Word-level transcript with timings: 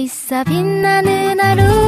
있어 0.00 0.42
빛나는 0.44 1.38
하루 1.40 1.79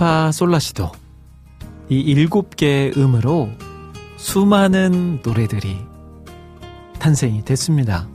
파 0.00 0.32
솔라시도 0.32 0.90
이 1.90 2.00
일곱 2.00 2.56
개의 2.56 2.94
음으로 2.96 3.50
수많은 4.16 5.20
노래들이 5.22 5.76
탄생이 6.98 7.44
됐습니다. 7.44 8.08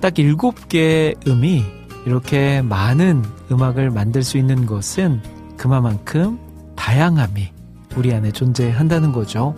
딱 0.00 0.16
일곱 0.20 0.68
개의 0.68 1.16
음이 1.26 1.64
이렇게 2.06 2.62
많은 2.62 3.24
음악을 3.50 3.90
만들 3.90 4.22
수 4.22 4.38
있는 4.38 4.66
것은 4.66 5.20
그만큼 5.56 6.38
다양함이 6.76 7.48
우리 7.96 8.14
안에 8.14 8.30
존재한다는 8.30 9.10
거죠. 9.10 9.56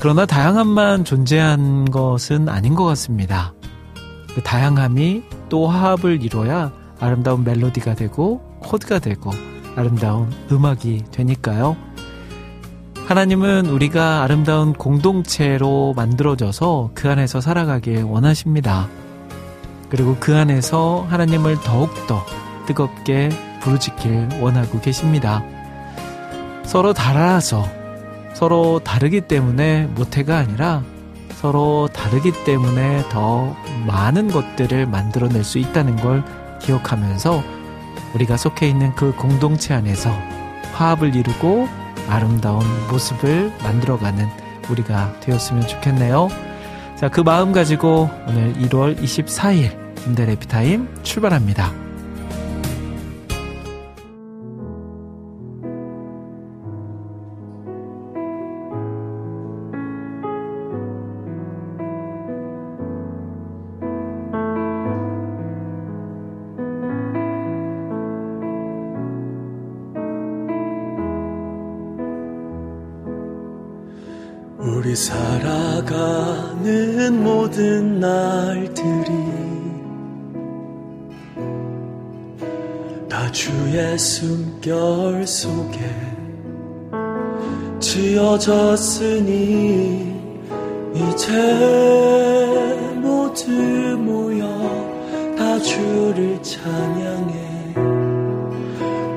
그러나 0.00 0.26
다양함만 0.26 1.04
존재한 1.04 1.84
것은 1.84 2.48
아닌 2.48 2.74
것 2.74 2.86
같습니다. 2.86 3.54
그 4.34 4.42
다양함이 4.42 5.22
또 5.48 5.68
화합을 5.68 6.24
이뤄야 6.24 6.72
아름다운 6.98 7.44
멜로디가 7.44 7.94
되고 7.94 8.40
코드가 8.58 8.98
되고 8.98 9.30
아름다운 9.80 10.30
음악이 10.52 11.04
되니까요. 11.10 11.76
하나님은 13.06 13.66
우리가 13.66 14.22
아름다운 14.22 14.72
공동체로 14.72 15.94
만들어져서 15.96 16.92
그 16.94 17.10
안에서 17.10 17.40
살아가길 17.40 18.04
원하십니다. 18.04 18.88
그리고 19.88 20.16
그 20.20 20.36
안에서 20.36 21.06
하나님을 21.10 21.60
더욱더 21.62 22.24
뜨겁게 22.66 23.30
부르짖길 23.62 24.28
원하고 24.40 24.80
계십니다. 24.80 25.42
서로 26.64 26.92
달아서 26.92 27.66
서로 28.32 28.78
다르기 28.78 29.22
때문에 29.22 29.86
모태가 29.96 30.38
아니라 30.38 30.84
서로 31.32 31.88
다르기 31.92 32.32
때문에 32.44 33.08
더 33.08 33.56
많은 33.86 34.28
것들을 34.28 34.86
만들어낼 34.86 35.42
수 35.42 35.58
있다는 35.58 35.96
걸 35.96 36.22
기억하면서 36.60 37.59
우리가 38.14 38.36
속해 38.36 38.68
있는 38.68 38.94
그 38.94 39.14
공동체 39.14 39.74
안에서 39.74 40.10
화합을 40.72 41.14
이루고 41.14 41.68
아름다운 42.08 42.64
모습을 42.90 43.52
만들어가는 43.62 44.26
우리가 44.68 45.20
되었으면 45.20 45.66
좋겠네요. 45.66 46.28
자, 46.96 47.08
그 47.08 47.20
마음 47.20 47.52
가지고 47.52 48.10
오늘 48.26 48.52
1월 48.54 49.00
24일 49.00 49.76
임대 50.06 50.26
레피타임 50.26 50.88
출발합니다. 51.02 51.89
지어졌으니 88.38 90.14
이제 90.94 91.32
모두 93.00 93.50
모여 93.98 94.46
다 95.36 95.58
주를 95.58 96.40
찬양해. 96.40 97.74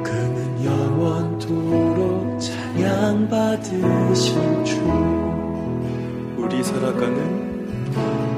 그는 0.03 0.66
영원토록 0.66 2.40
찬양받으신 2.40 3.85
주. 4.66 4.81
우리 6.38 6.63
살아가는 6.63 7.44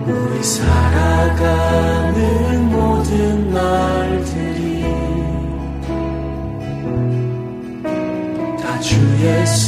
우리 0.07 0.44
살아가는 0.44 2.16
모든 2.69 3.50
날들이 3.53 4.84
다 8.62 8.78
주의 8.81 9.47
숨결 9.47 9.65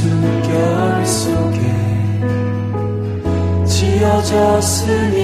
속에 1.07 1.61
지어졌으니 3.65 5.15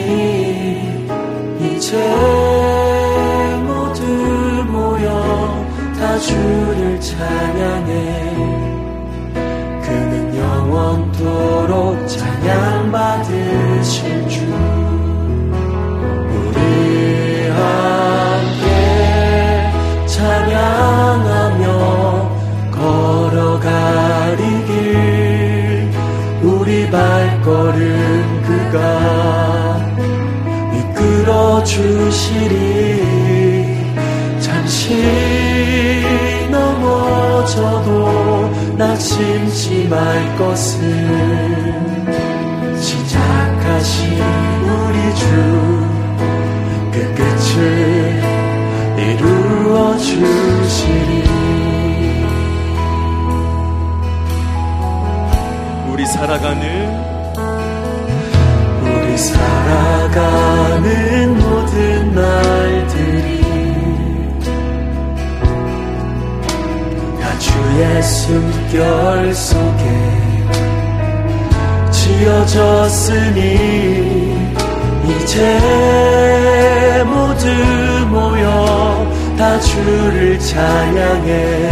이제 1.60 1.98
모두 3.66 4.02
모여 4.72 5.66
다 6.00 6.18
주를 6.20 7.00
찬양해. 7.02 7.92
그는 9.84 10.38
영원토록 10.38 12.08
찬양받으 12.08 13.33
주시리 32.24 33.76
잠시 34.40 34.96
넘어져도 36.50 38.50
낙심치 38.78 39.90
말 39.90 40.38
것은 40.38 40.80
시작하신 42.80 44.22
우리 44.64 45.16
주 45.16 45.84
그 46.94 47.14
끝을 47.16 48.22
이루어 48.98 49.98
주시리. 49.98 51.24
우리 55.92 56.06
살아가는 56.06 56.64
우리 58.84 59.18
살아가는 59.18 60.84
주의 67.54 68.02
숨결 68.02 69.34
속에 69.36 69.84
지어졌으니 71.92 73.42
이제 75.08 75.60
모두 77.06 77.48
모여 78.10 79.08
다 79.38 79.60
주를 79.60 80.40
찬양해. 80.40 81.70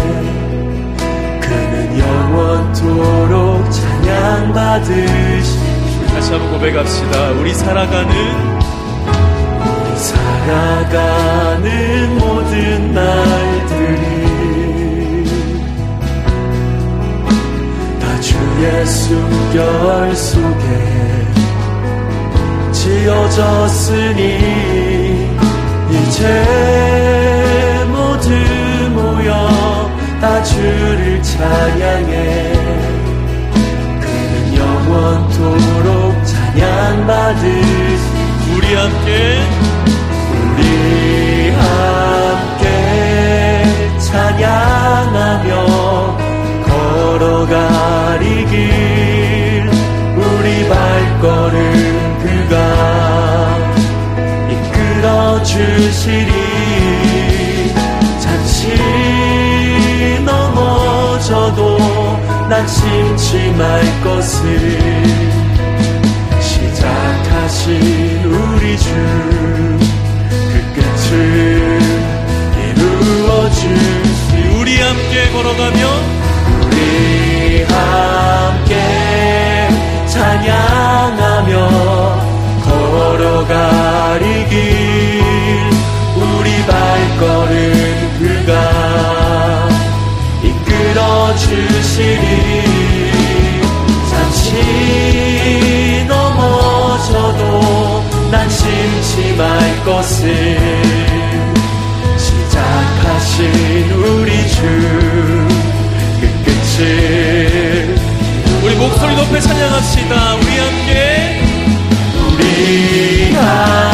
그는 1.41 1.99
영원토록 1.99 3.71
찬양받으시 3.71 5.59
다시 6.13 6.31
한번 6.31 6.51
고백합시다. 6.51 7.31
우리 7.31 7.53
살아가는 7.55 8.13
우리 9.87 9.97
살아가는 9.97 11.67
모든 12.19 12.93
날들이 12.93 14.20
다 18.61 18.67
주의 18.67 18.85
숨결 18.85 20.15
속에 20.15 20.65
지어졌으니 22.71 24.21
이제 25.89 27.85
모두 27.87 28.29
모여 28.91 29.89
다 30.21 30.43
주를 30.43 31.23
찬양해. 31.23 32.53
그는 33.99 34.55
영원토록 34.55 36.23
찬양받으시 36.23 38.03
우리 38.55 38.75
함께 38.75 39.39
우리 40.29 41.49
함께 41.49 42.59
찬양하며 43.97 45.51
걸어가리 47.11 48.45
길 48.45 49.69
우리 50.15 50.69
발걸음 50.69 51.59
그가 52.23 52.55
이끌어 54.49 55.43
주시리. 55.43 56.31
잠시 58.21 58.77
넘어져도 60.23 61.77
낙심치 62.49 63.55
말 63.57 63.81
것을 64.03 65.03
시작하신 66.39 68.23
우리 68.23 68.77
주 68.77 68.91
그 70.51 70.53
끝을 70.75 71.79
이루어 72.57 73.49
주시 73.49 74.47
우리 74.57 74.79
함께 74.79 75.29
걸어가며 75.31 75.79
우리 75.79 76.10
함께 77.71 78.73
찬양하며 80.07 81.51
걸어가리 82.63 84.25
길. 84.49 84.55
우리 86.15 86.47
발걸음 86.65 87.59
그가 88.19 88.51
이끌어 90.43 91.35
주시리. 91.35 92.71
잠시 94.09 96.05
넘어져도 96.07 97.41
난심치 98.31 99.35
말 99.37 99.83
것을 99.85 100.25
시작하신 102.17 103.37
우리 103.91 104.47
주그 104.49 106.21
끝을 106.45 106.79
우리 106.85 107.50
목소리 108.81 109.15
높여 109.15 109.39
찬양합시다. 109.39 110.35
우리 110.37 110.57
함께 110.57 111.43
우리 112.33 113.31
함께 113.31 113.90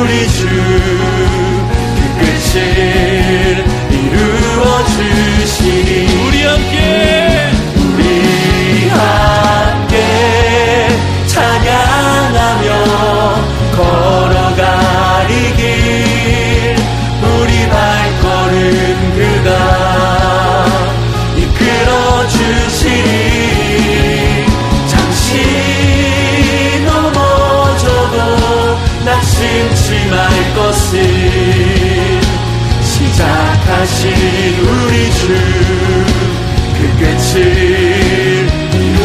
우리 0.00 0.28
주 0.28 0.93
말 30.10 30.54
것을 30.54 30.94
시작하신 32.82 34.10
우리 34.60 35.10
주 35.12 36.34
그 36.84 36.98
끝을 36.98 38.48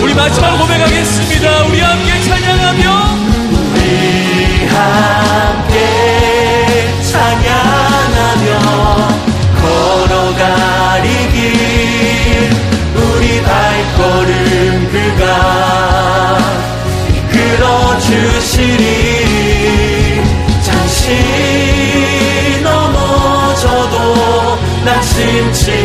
우리 0.01 0.13
마지막 0.13 0.57
고백하겠습니다. 0.57 1.63
우리 1.65 1.79
함께 1.79 2.21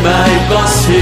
말 0.03 0.49
것을 0.49 0.93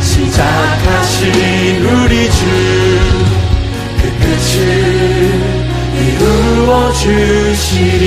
시작하신 0.00 1.86
우리 1.86 2.30
주 2.30 3.24
그 4.04 4.10
끝을 4.18 4.58
이루어 5.96 6.92
주시리. 6.92 8.04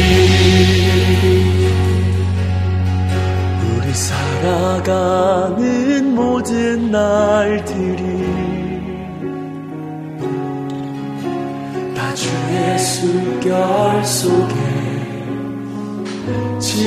우리 3.64 3.94
살아가 3.94 5.46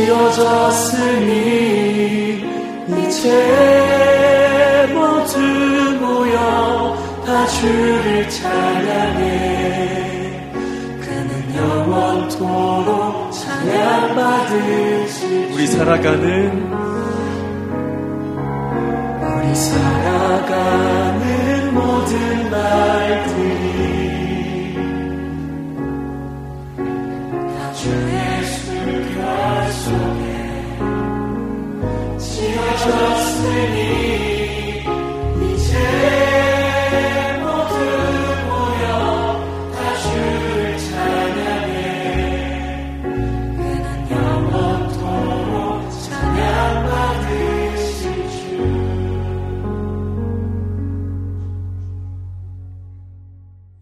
지어졌으니 0.00 1.28
이제 2.88 3.26
모두 4.95 5.38
모여 6.00 6.97
다 7.26 7.47
주를 7.47 8.28
찬양해. 8.30 9.28
그는 11.00 11.54
영원토록 11.54 13.30
찬양받으시 13.33 15.16
우리 15.52 15.66
살아가는 15.66 16.79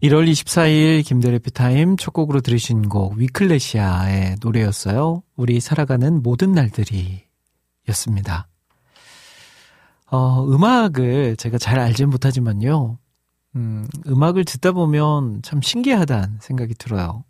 1월 0.01 0.29
24일 0.31 1.05
김대래 1.05 1.39
피타임 1.39 1.97
첫 1.97 2.11
곡으로 2.11 2.39
들으신 2.39 2.87
곡 2.87 3.17
위클레시아의 3.17 4.37
노래였어요. 4.41 5.23
우리 5.35 5.59
살아가는 5.59 6.23
모든 6.23 6.53
날들이 6.53 7.23
였습니다. 7.89 8.47
어, 10.09 10.45
음악을 10.45 11.35
제가 11.35 11.57
잘 11.57 11.79
알진 11.79 12.09
못하지만요. 12.09 12.97
음, 13.57 13.87
음악을 14.07 14.45
듣다 14.45 14.71
보면 14.71 15.41
참 15.41 15.61
신기하다는 15.61 16.37
생각이 16.39 16.75
들어요. 16.75 17.25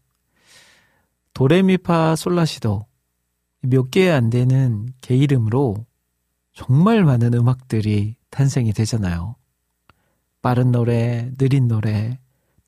도레미파 1.33 2.15
솔라시도 2.15 2.85
몇 3.61 3.89
개 3.89 4.09
안 4.11 4.29
되는 4.29 4.93
개 5.01 5.15
이름으로 5.15 5.85
정말 6.53 7.03
많은 7.03 7.33
음악들이 7.33 8.15
탄생이 8.29 8.73
되잖아요. 8.73 9.35
빠른 10.41 10.71
노래, 10.71 11.31
느린 11.37 11.67
노래, 11.67 12.19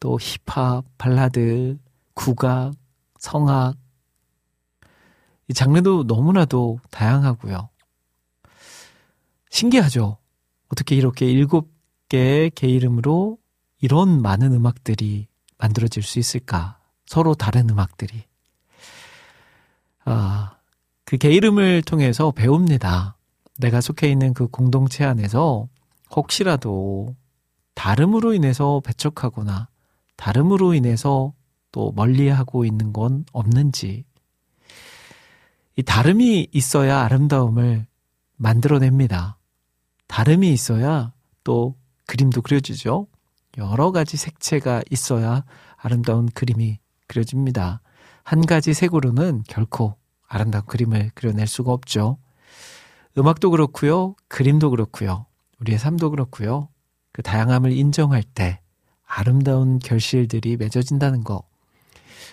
또 0.01 0.17
힙합, 0.19 0.83
발라드, 0.97 1.77
국악, 2.15 2.73
성악. 3.19 3.75
이 5.47 5.53
장르도 5.53 6.03
너무나도 6.03 6.79
다양하고요. 6.89 7.69
신기하죠? 9.49 10.17
어떻게 10.69 10.95
이렇게 10.95 11.27
일곱 11.29 11.71
개의 12.09 12.49
개 12.49 12.67
이름으로 12.67 13.37
이런 13.79 14.21
많은 14.21 14.53
음악들이 14.53 15.27
만들어질 15.59 16.01
수 16.03 16.17
있을까? 16.19 16.79
서로 17.05 17.35
다른 17.35 17.69
음악들이. 17.69 18.23
아, 20.03 20.57
그 21.05 21.17
개 21.17 21.29
이름을 21.29 21.83
통해서 21.83 22.31
배웁니다. 22.31 23.17
내가 23.59 23.81
속해 23.81 24.09
있는 24.09 24.33
그 24.33 24.47
공동체 24.47 25.03
안에서 25.05 25.67
혹시라도 26.15 27.15
다름으로 27.75 28.33
인해서 28.33 28.81
배척하거나 28.83 29.67
다름으로 30.21 30.75
인해서 30.75 31.33
또 31.71 31.91
멀리하고 31.95 32.63
있는 32.63 32.93
건 32.93 33.25
없는지 33.33 34.05
이 35.75 35.81
다름이 35.81 36.49
있어야 36.51 36.99
아름다움을 36.99 37.87
만들어냅니다. 38.37 39.39
다름이 40.05 40.53
있어야 40.53 41.11
또 41.43 41.75
그림도 42.05 42.43
그려지죠. 42.43 43.07
여러 43.57 43.91
가지 43.91 44.15
색채가 44.15 44.83
있어야 44.91 45.43
아름다운 45.75 46.27
그림이 46.27 46.77
그려집니다. 47.07 47.81
한 48.23 48.45
가지 48.45 48.75
색으로는 48.75 49.41
결코 49.47 49.95
아름다운 50.27 50.65
그림을 50.67 51.09
그려낼 51.15 51.47
수가 51.47 51.71
없죠. 51.71 52.19
음악도 53.17 53.49
그렇고요. 53.49 54.13
그림도 54.27 54.69
그렇고요. 54.69 55.25
우리의 55.61 55.79
삶도 55.79 56.11
그렇고요. 56.11 56.69
그 57.11 57.23
다양함을 57.23 57.71
인정할 57.71 58.21
때 58.21 58.60
아름다운 59.13 59.79
결실들이 59.79 60.55
맺어진다는 60.55 61.25
거. 61.25 61.43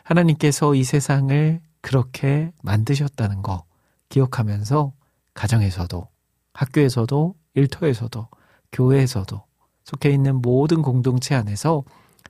하나님께서 0.04 0.76
이 0.76 0.84
세상을 0.84 1.60
그렇게 1.80 2.52
만드셨다는 2.62 3.42
거 3.42 3.64
기억하면서 4.08 4.92
가정에서도 5.34 6.08
학교에서도 6.54 7.34
일터에서도 7.54 8.28
교회에서도 8.70 9.42
속해 9.84 10.10
있는 10.10 10.36
모든 10.36 10.82
공동체 10.82 11.34
안에서 11.34 11.82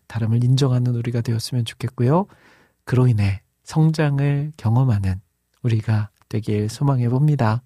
다름을 0.07 0.43
인정하는 0.43 0.95
우리가 0.95 1.21
되었으면 1.21 1.67
좋겠고요. 1.67 2.27
그로 2.85 3.07
인해 3.07 3.43
성장을 3.65 4.53
경험하는 4.57 5.21
우리가 5.63 6.09
되길 6.31 6.71
소망해 6.71 7.09
봅니다. 7.11 7.63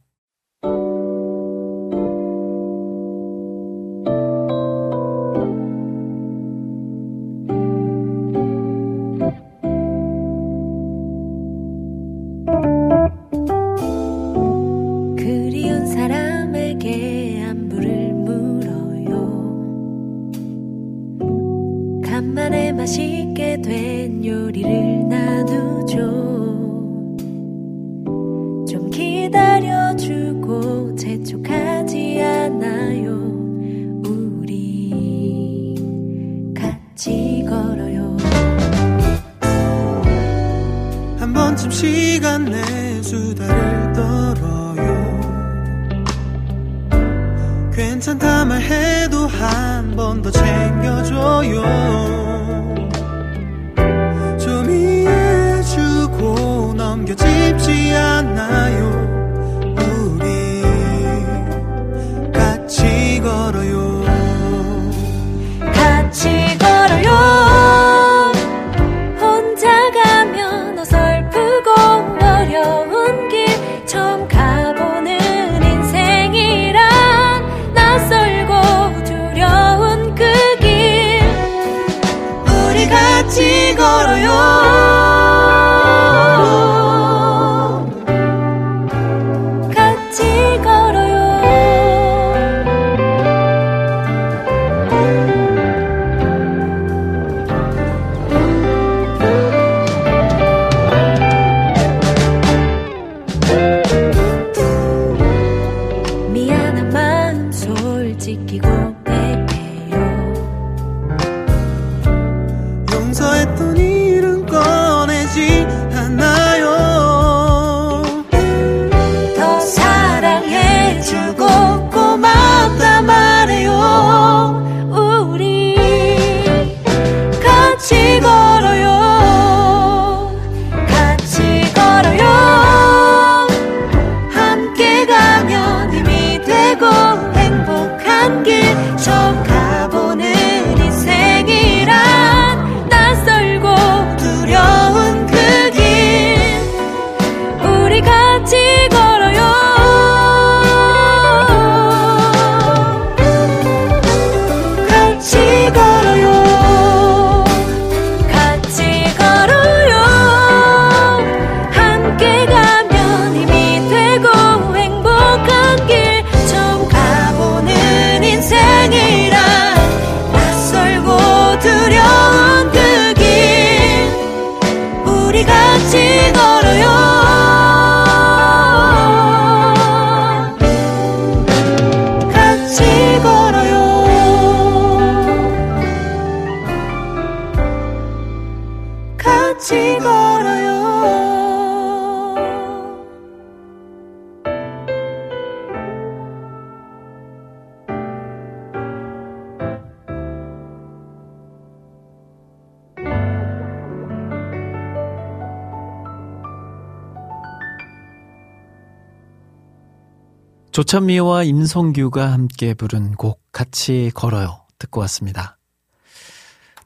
조찬미와 210.82 211.44
임성규가 211.44 212.32
함께 212.32 212.74
부른 212.74 213.12
곡 213.12 213.40
같이 213.52 214.10
걸어요 214.16 214.66
듣고 214.80 215.00
왔습니다. 215.02 215.56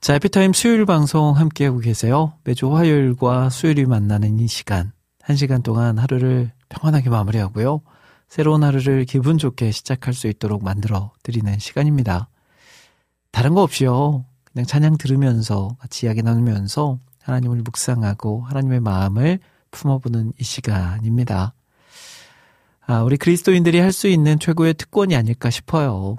자, 0.02 0.14
에피타임 0.16 0.52
수요일 0.52 0.84
방송 0.84 1.34
함께하고 1.34 1.78
계세요. 1.78 2.34
매주 2.44 2.76
화요일과 2.76 3.48
수요일이 3.48 3.86
만나는 3.86 4.38
이 4.38 4.48
시간 4.48 4.92
한 5.22 5.36
시간 5.36 5.62
동안 5.62 5.96
하루를 5.96 6.52
평안하게 6.68 7.08
마무리하고요. 7.08 7.80
새로운 8.28 8.64
하루를 8.64 9.06
기분 9.06 9.38
좋게 9.38 9.70
시작할 9.70 10.12
수 10.12 10.26
있도록 10.26 10.62
만들어 10.62 11.12
드리는 11.22 11.58
시간입니다. 11.58 12.28
다른 13.32 13.54
거 13.54 13.62
없이요. 13.62 14.26
그냥 14.44 14.66
찬양 14.66 14.98
들으면서 14.98 15.74
같이 15.80 16.04
이야기 16.04 16.22
나누면서 16.22 16.98
하나님을 17.22 17.62
묵상하고 17.64 18.42
하나님의 18.42 18.80
마음을 18.80 19.38
품어보는 19.70 20.34
이 20.38 20.44
시간입니다. 20.44 21.54
아, 22.86 23.02
우리 23.02 23.16
그리스도인들이 23.16 23.80
할 23.80 23.92
수 23.92 24.06
있는 24.08 24.38
최고의 24.38 24.74
특권이 24.74 25.16
아닐까 25.16 25.50
싶어요. 25.50 26.16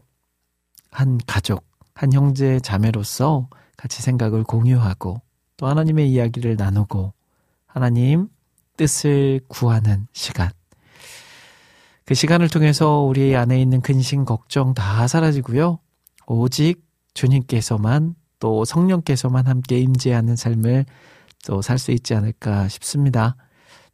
한 0.91 1.17
가족, 1.25 1.63
한 1.93 2.11
형제 2.11 2.59
자매로서 2.59 3.49
같이 3.77 4.01
생각을 4.01 4.43
공유하고 4.43 5.21
또 5.57 5.67
하나님의 5.67 6.09
이야기를 6.11 6.55
나누고 6.57 7.13
하나님 7.65 8.27
뜻을 8.75 9.41
구하는 9.47 10.07
시간. 10.13 10.49
그 12.05 12.13
시간을 12.15 12.49
통해서 12.49 12.99
우리 13.01 13.35
안에 13.35 13.61
있는 13.61 13.81
근심, 13.81 14.25
걱정 14.25 14.73
다 14.73 15.07
사라지고요. 15.07 15.79
오직 16.25 16.83
주님께서만 17.13 18.15
또 18.39 18.65
성령께서만 18.65 19.47
함께 19.47 19.79
임재하는 19.79 20.35
삶을 20.35 20.85
또 21.45 21.61
살 21.61 21.77
수 21.79 21.91
있지 21.91 22.13
않을까 22.13 22.67
싶습니다. 22.67 23.35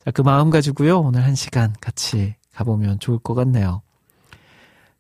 자, 0.04 0.12
그 0.12 0.22
마음 0.22 0.50
가지고요. 0.50 1.00
오늘 1.02 1.24
한 1.24 1.36
시간 1.36 1.74
같이 1.80 2.36
가보면 2.54 3.00
좋을 3.00 3.20
것 3.20 3.34
같네요. 3.34 3.82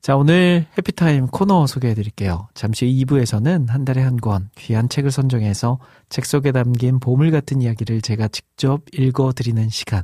자, 0.01 0.17
오늘 0.17 0.65
해피타임 0.77 1.27
코너 1.27 1.65
소개해 1.65 1.93
드릴게요. 1.93 2.49
잠시 2.53 2.85
2부에서는 2.85 3.69
한 3.69 3.85
달에 3.85 4.01
한 4.01 4.17
권 4.17 4.49
귀한 4.57 4.89
책을 4.89 5.11
선정해서 5.11 5.79
책 6.09 6.25
속에 6.25 6.51
담긴 6.51 6.99
보물 6.99 7.31
같은 7.31 7.61
이야기를 7.61 8.01
제가 8.01 8.27
직접 8.27 8.81
읽어 8.91 9.31
드리는 9.31 9.69
시간. 9.69 10.03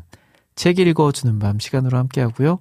책 0.55 0.79
읽어 0.79 1.11
주는 1.11 1.37
밤 1.39 1.59
시간으로 1.59 1.97
함께 1.97 2.21
하고요. 2.21 2.59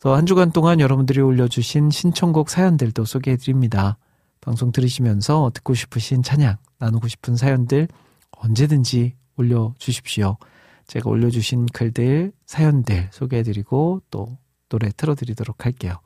또 0.00 0.14
한 0.14 0.26
주간 0.26 0.52
동안 0.52 0.80
여러분들이 0.80 1.20
올려주신 1.20 1.90
신청곡 1.90 2.50
사연들도 2.50 3.04
소개해 3.04 3.36
드립니다. 3.36 3.96
방송 4.40 4.70
들으시면서 4.70 5.50
듣고 5.54 5.74
싶으신 5.74 6.22
찬양, 6.22 6.56
나누고 6.78 7.08
싶은 7.08 7.34
사연들 7.36 7.88
언제든지 8.32 9.14
올려 9.36 9.74
주십시오. 9.78 10.36
제가 10.86 11.10
올려주신 11.10 11.66
글들, 11.66 12.32
사연들 12.46 13.08
소개해 13.12 13.42
드리고 13.42 14.02
또 14.10 14.38
노래 14.68 14.90
틀어드리도록 14.96 15.64
할게요. 15.64 16.00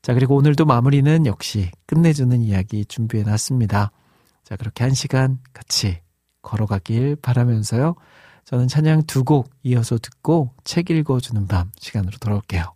자, 0.00 0.14
그리고 0.14 0.36
오늘도 0.36 0.64
마무리는 0.64 1.26
역시 1.26 1.70
끝내주는 1.86 2.40
이야기 2.42 2.84
준비해 2.84 3.22
놨습니다. 3.22 3.92
자, 4.44 4.56
그렇게 4.56 4.82
한 4.84 4.94
시간 4.94 5.38
같이 5.52 6.00
걸어가길 6.42 7.16
바라면서요. 7.16 7.94
저는 8.44 8.66
찬양 8.66 9.04
두 9.04 9.22
곡 9.22 9.50
이어서 9.62 9.98
듣고 9.98 10.50
책 10.64 10.90
읽어주는 10.90 11.46
밤 11.46 11.70
시간으로 11.78 12.18
돌아올게요. 12.18 12.74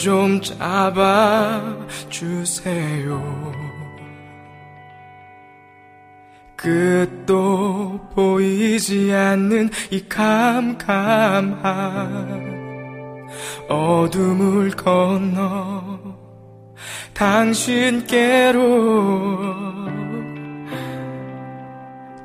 좀 0.00 0.40
잡아 0.40 1.60
주세요. 2.08 3.52
끝도 6.56 8.00
보이지 8.14 9.12
않는 9.12 9.68
이 9.90 10.02
캄캄한 10.08 11.60
어둠을 13.68 14.70
건너 14.70 15.98
당신께로 17.12 18.60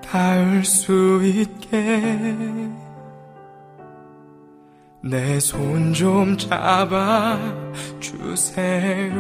닿을 0.02 0.64
수 0.64 1.22
있게 1.26 2.65
내 5.06 5.38
손 5.40 5.94
좀 5.94 6.36
잡아 6.36 7.38
주세요. 8.00 9.14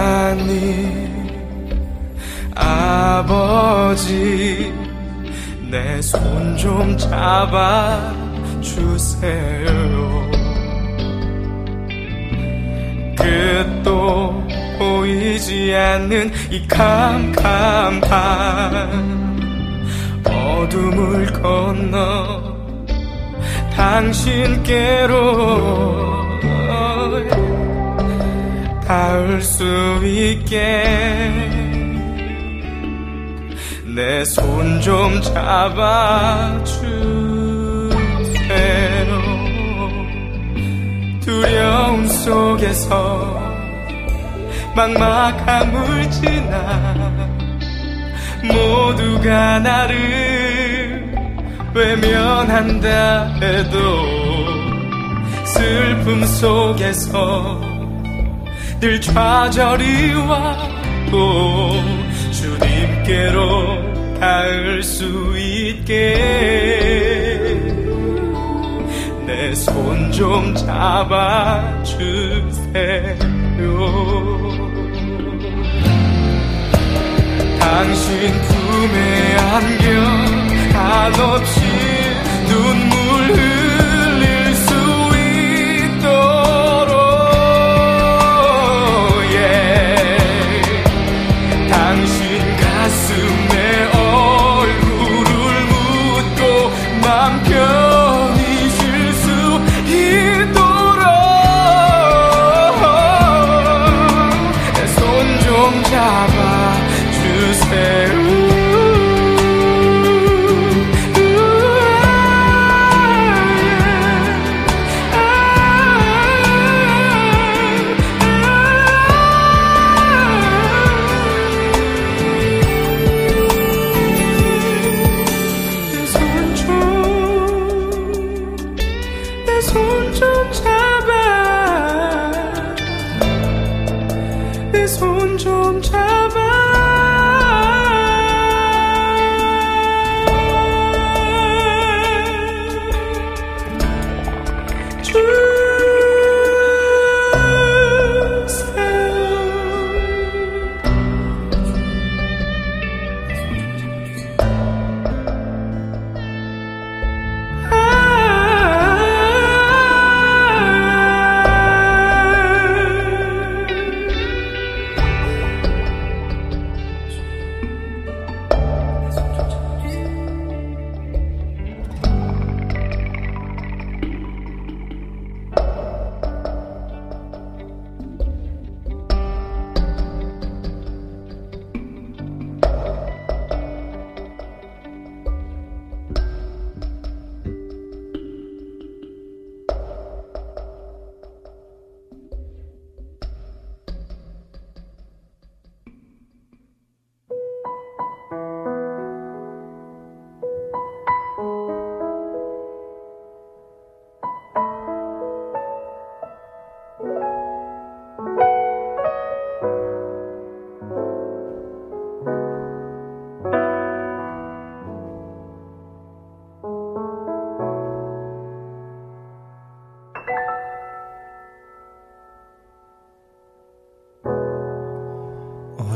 하나님 0.00 1.28
아버지 2.54 3.92
내 5.70 5.98
손 6.00 6.56
좀 6.56 6.96
잡아 6.96 8.12
주세요. 8.60 10.30
끝도 13.16 14.42
보이지 14.80 15.74
않는 15.74 16.32
이 16.50 16.66
캄캄한 16.66 18.00
어둠을 20.24 21.26
건너 21.34 22.56
당신께로 23.76 25.20
닿을 28.86 29.42
수 29.42 30.00
있게 30.02 30.82
내 33.94 34.22
손 34.22 34.80
좀 34.80 35.20
잡아 35.20 36.58
주세요. 36.64 38.00
두려움 41.20 42.06
속에서 42.06 43.39
막막함을 44.74 46.10
지나 46.10 47.28
모두가 48.44 49.58
나를 49.58 51.14
외면한다 51.74 53.34
해도 53.40 53.76
슬픔 55.44 56.24
속에서 56.24 57.60
늘 58.80 59.00
좌절이 59.00 60.14
와도 60.14 61.72
주님께로 62.32 64.18
닿을 64.20 64.82
수 64.82 65.04
있게 65.36 66.14
내 69.26 69.52
손 69.54 70.10
좀 70.12 70.54
잡아주세요. 70.54 71.90
당신 77.58 78.32
품에 78.42 79.36
안겨 79.36 79.86
한없이 80.72 81.60
눈물 82.48 82.99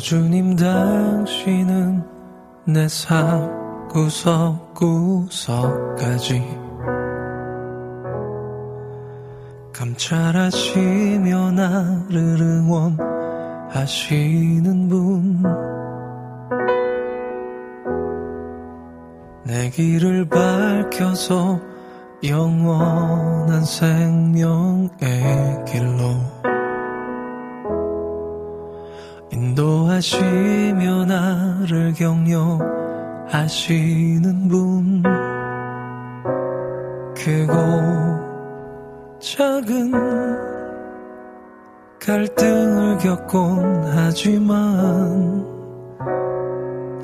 주님 0.05 0.55
당신은 0.55 2.05
내 2.67 2.87
삶 2.87 3.89
구석구석까지 3.89 5.25
감찰하시며 9.73 11.53
나를 11.53 12.39
응원하시는 13.73 14.89
분. 14.91 15.43
내 19.45 19.71
길을 19.71 20.29
밝혀서 20.29 21.59
영원한 22.23 23.65
생명의 23.65 24.91
길로 25.67 26.45
인도하시며 29.95 31.05
나를 31.07 31.93
격려하시는 31.95 32.49
분 34.49 35.03
크고 37.15 37.55
작은 39.21 39.93
갈등을 42.01 42.99
겪곤 42.99 43.85
하지만 43.95 45.47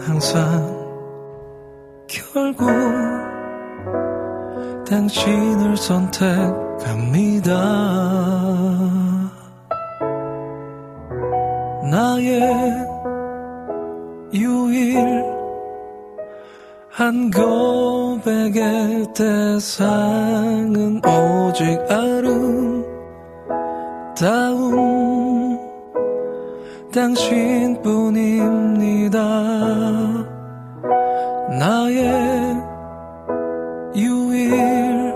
항상 0.00 0.79
결국 2.09 2.68
당신을 4.88 5.76
선택합니다. 5.76 6.70
나의 11.90 12.40
유일한 14.33 15.11
고백의 17.35 19.07
대상은 19.12 21.00
오직 21.05 21.66
아름다운 21.90 22.70
당신뿐입니다. 26.92 27.98
나의 31.59 32.57
유일한 33.96 35.11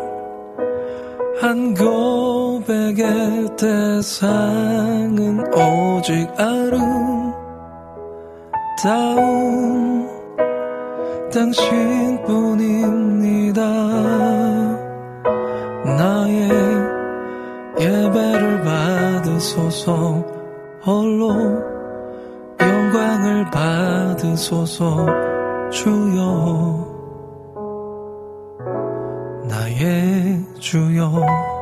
고백의 1.75 3.55
대상은 3.57 5.44
오직 6.05 6.29
아름다운 6.37 6.85
당신뿐입니다. 11.33 13.63
나의 15.97 16.51
예배를 17.81 18.65
받으소서. 18.65 20.23
홀로 20.85 21.33
영광을 22.61 23.51
받으소서. 23.51 25.07
주여. 25.71 26.85
나의 29.49 30.45
주여 30.59 31.54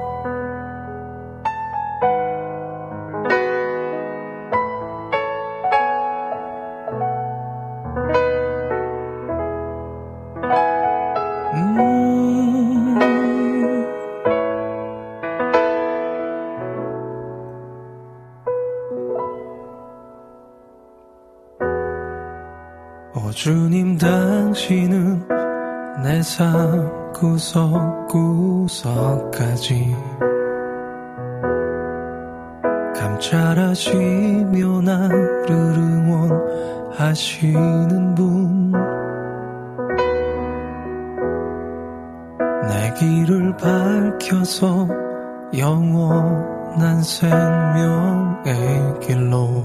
구석구석까지 27.42 29.96
감찰하시며 32.94 34.80
나를 34.82 35.50
응원하시는 36.94 38.14
분. 38.14 38.72
내 42.68 42.94
길을 42.94 43.56
밝혀서 43.56 44.86
영원한 45.58 47.02
생명의 47.02 49.00
길로 49.00 49.64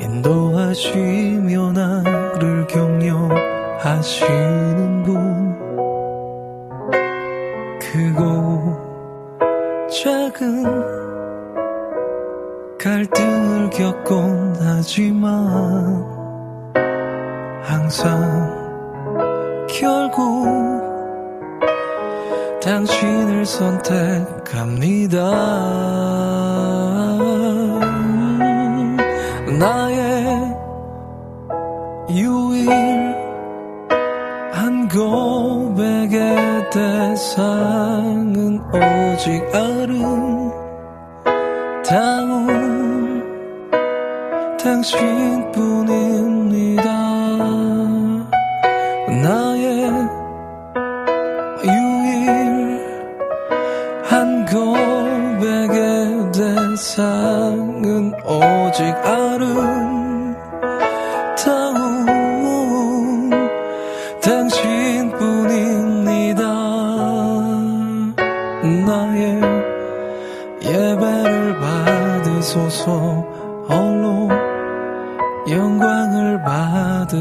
인도하시며 0.00 1.72
나를 1.72 2.66
격려 2.66 3.51
하시는 3.82 5.02
분 5.02 5.58
크고 7.80 8.78
작은 9.90 10.62
갈등을 12.78 13.70
겪곤 13.70 14.54
하지만 14.60 16.04
항상 17.64 18.56
결국 19.68 20.46
당신을 22.62 23.44
선택합니다. 23.44 25.18
나의 29.58 30.56
유일한 32.10 32.91
고백의 34.92 36.68
대상은 36.70 38.60
오직 38.74 39.42
아름다운 39.54 40.12
당신뿐입니다. 44.58 45.62
나의 49.22 49.90
유일한 51.64 52.84
고백의 54.44 56.32
대상은 56.32 58.12
오직 58.26 58.82
아름다운 58.84 59.21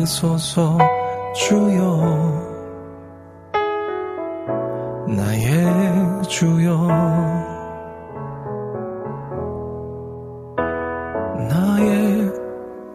받으소서 0.01 0.77
주여 1.35 1.97
나의 5.07 6.23
주여 6.27 6.87
나의 11.49 12.31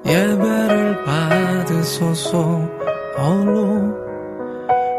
예배를 0.05 1.05
받으소서. 1.05 2.61
홀로 3.17 3.95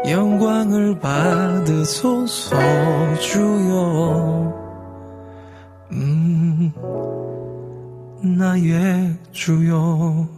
영광을 0.08 0.98
받으소서 0.98 2.56
주여. 3.20 4.54
음 5.92 6.72
나의 8.22 9.16
주여 9.32 10.37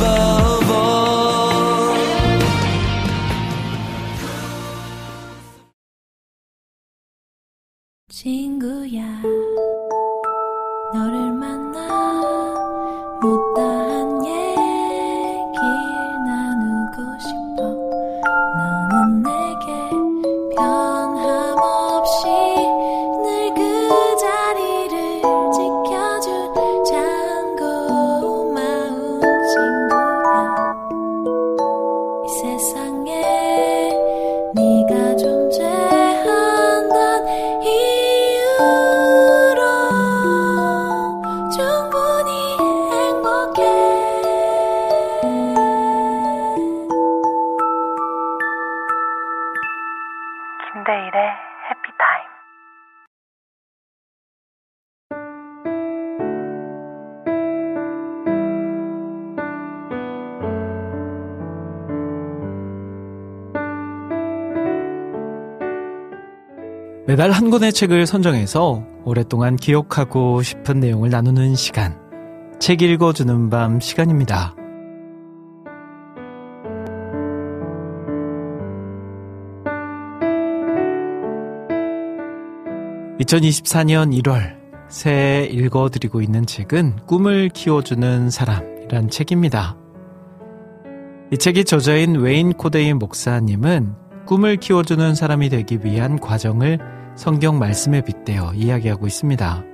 Above 0.00 0.47
달 67.28 67.34
한 67.34 67.50
권의 67.50 67.74
책을 67.74 68.06
선정해서 68.06 68.82
오랫동안 69.04 69.56
기억하고 69.56 70.42
싶은 70.42 70.80
내용을 70.80 71.10
나누는 71.10 71.56
시간. 71.56 72.00
책 72.58 72.80
읽어주는 72.80 73.50
밤 73.50 73.80
시간입니다. 73.80 74.54
2024년 83.20 84.18
1월 84.22 84.56
새해 84.88 85.44
읽어드리고 85.44 86.22
있는 86.22 86.46
책은 86.46 87.04
꿈을 87.06 87.50
키워주는 87.50 88.30
사람이란 88.30 89.10
책입니다. 89.10 89.76
이 91.30 91.36
책의 91.36 91.66
저자인 91.66 92.16
웨인 92.16 92.54
코데인 92.54 92.98
목사님은 92.98 93.94
꿈을 94.24 94.56
키워주는 94.56 95.14
사람이 95.14 95.50
되기 95.50 95.80
위한 95.84 96.18
과정을 96.18 96.96
성경 97.18 97.58
말씀에 97.58 98.00
빗대어 98.02 98.52
이야기하고 98.54 99.08
있습니다. 99.08 99.64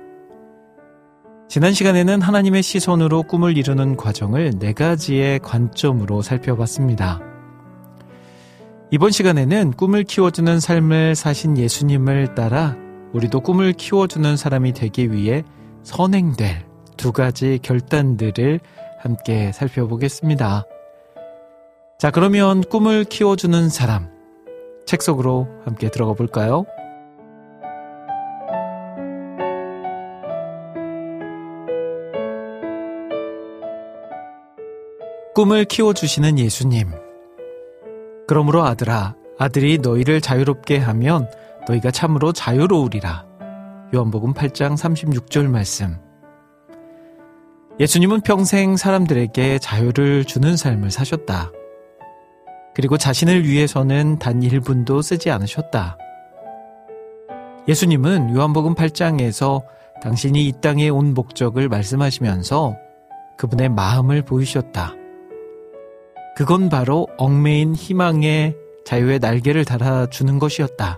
지난 1.47 1.73
시간에는 1.73 2.19
하나님의 2.19 2.63
시선으로 2.63 3.21
꿈을 3.21 3.55
이루는 3.55 3.97
과정을 3.97 4.53
네 4.57 4.73
가지의 4.73 5.37
관점으로 5.39 6.23
살펴봤습니다. 6.23 7.19
이번 8.89 9.11
시간에는 9.11 9.73
꿈을 9.73 10.05
키워주는 10.05 10.59
삶을 10.59 11.13
사신 11.13 11.55
예수님을 11.59 12.33
따라 12.33 12.75
우리도 13.13 13.41
꿈을 13.41 13.73
키워주는 13.73 14.35
사람이 14.37 14.73
되기 14.73 15.11
위해 15.11 15.43
선행될 15.83 16.65
두 16.97 17.11
가지 17.11 17.59
결단들을 17.61 18.59
함께 18.97 19.51
살펴보겠습니다. 19.51 20.63
자, 21.99 22.09
그러면 22.09 22.61
꿈을 22.61 23.03
키워주는 23.03 23.69
사람, 23.69 24.09
책 24.87 25.03
속으로 25.03 25.47
함께 25.63 25.91
들어가 25.91 26.13
볼까요? 26.13 26.65
꿈을 35.35 35.65
키워주시는 35.65 36.39
예수님. 36.39 36.91
그러므로 38.25 38.63
아들아, 38.63 39.15
아들이 39.37 39.79
너희를 39.79 40.21
자유롭게 40.21 40.77
하면 40.77 41.29
너희가 41.67 41.91
참으로 41.91 42.31
자유로우리라. 42.31 43.25
요한복음 43.93 44.33
8장 44.33 44.77
36절 44.77 45.49
말씀. 45.49 45.97
예수님은 47.81 48.21
평생 48.21 48.77
사람들에게 48.77 49.59
자유를 49.59 50.23
주는 50.23 50.55
삶을 50.55 50.89
사셨다. 50.89 51.51
그리고 52.73 52.97
자신을 52.97 53.45
위해서는 53.45 54.19
단 54.19 54.39
1분도 54.39 55.03
쓰지 55.03 55.31
않으셨다. 55.31 55.97
예수님은 57.67 58.33
요한복음 58.33 58.73
8장에서 58.73 59.63
당신이 60.01 60.47
이 60.47 60.53
땅에 60.61 60.87
온 60.87 61.13
목적을 61.13 61.67
말씀하시면서 61.67 62.77
그분의 63.37 63.67
마음을 63.67 64.21
보이셨다. 64.21 64.93
그건 66.35 66.67
바로 66.67 67.07
얽매인 67.17 67.75
희망의 67.75 68.57
자유의 68.83 69.19
날개를 69.19 69.63
달아주는 69.63 70.37
것이었다. 70.37 70.97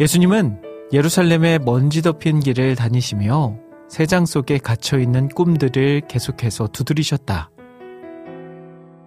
예수님은 0.00 0.62
예루살렘의 0.94 1.58
먼지 1.58 2.00
덮인 2.00 2.40
길을 2.40 2.74
다니시며 2.74 3.58
세장 3.88 4.24
속에 4.24 4.56
갇혀있는 4.56 5.28
꿈들을 5.28 6.02
계속해서 6.08 6.68
두드리셨다. 6.68 7.50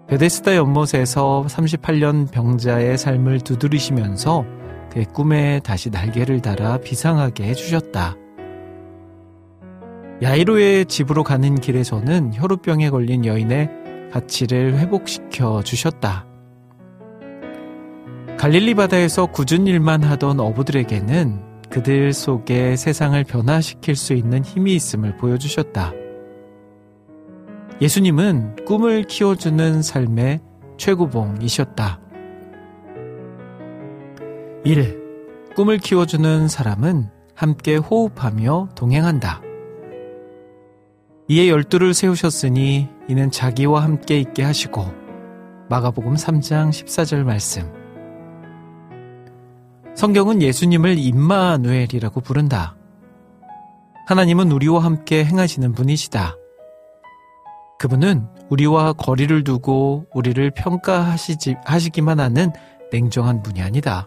베데스다 0.07 0.55
연못에서 0.55 1.45
38년 1.47 2.29
병자의 2.29 2.99
삶을 2.99 3.41
두드리시면서 3.41 4.45
그의 4.91 5.05
꿈에 5.05 5.62
다시 5.63 5.89
날개를 5.89 6.41
달아 6.41 6.77
비상하게 6.81 7.45
해주셨다. 7.45 8.17
야이로의 10.21 10.86
집으로 10.86 11.23
가는 11.23 11.55
길에서는 11.55 12.34
혈우병에 12.36 12.91
걸린 12.91 13.25
여인의 13.25 13.81
가치를 14.12 14.78
회복시켜 14.78 15.63
주셨다. 15.63 16.26
갈릴리 18.38 18.74
바다에서 18.76 19.28
굳은 19.28 19.67
일만 19.67 20.04
하던 20.04 20.39
어부들에게는 20.39 21.52
그들 21.69 22.12
속에 22.12 22.76
세상을 22.76 23.24
변화시킬 23.24 23.95
수 23.95 24.13
있는 24.13 24.43
힘이 24.43 24.76
있음을 24.76 25.17
보여주셨다. 25.17 25.93
예수님은 27.82 28.65
꿈을 28.65 29.04
키워주는 29.04 29.82
삶의 29.82 30.41
최고봉이셨다. 30.78 32.00
1. 34.63 35.02
꿈을 35.56 35.78
키워주는 35.78 36.47
사람은 36.47 37.10
함께 37.36 37.76
호흡하며 37.78 38.69
동행한다. 38.76 39.41
이에 41.32 41.48
열두를 41.48 41.94
세우셨으니 41.94 42.89
이는 43.08 43.32
자기와 43.32 43.84
함께 43.84 44.20
있게 44.20 44.44
하시고 44.44 44.86
마가복음 45.70 46.15
3장 46.15 46.72
14절 46.72 47.24
말씀 47.24 47.72
성경은 49.96 50.41
예수님을 50.41 50.98
임마누엘이라고 50.98 52.20
부른다. 52.20 52.76
하나님은 54.08 54.52
우리와 54.52 54.84
함께 54.84 55.24
행하시는 55.24 55.72
분이시다. 55.72 56.36
그분은 57.80 58.28
우리와 58.50 58.91
거리를 58.91 59.46
두고 59.46 60.08
우리를 60.13 60.52
평가하시지, 60.52 61.56
하시기만 61.63 62.20
하는 62.20 62.52
냉정한 62.91 63.41
분이 63.41 63.62
아니다. 63.62 64.06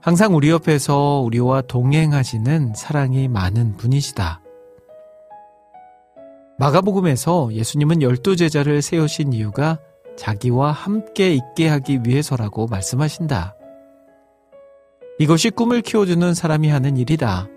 항상 0.00 0.36
우리 0.36 0.50
옆에서 0.50 1.22
우리와 1.24 1.62
동행하시는 1.62 2.74
사랑이 2.76 3.26
많은 3.26 3.76
분이시다. 3.76 4.39
마가복음에서 6.60 7.54
예수님은 7.54 8.02
열두 8.02 8.36
제자를 8.36 8.82
세우신 8.82 9.32
이유가 9.32 9.78
자기와 10.18 10.72
함께 10.72 11.32
있게 11.32 11.68
하기 11.68 12.00
위해서라고 12.04 12.66
말씀하신다. 12.66 13.54
이것이 15.18 15.48
꿈을 15.48 15.80
키워주는 15.80 16.34
사람이 16.34 16.68
하는 16.68 16.98
일이다. 16.98 17.48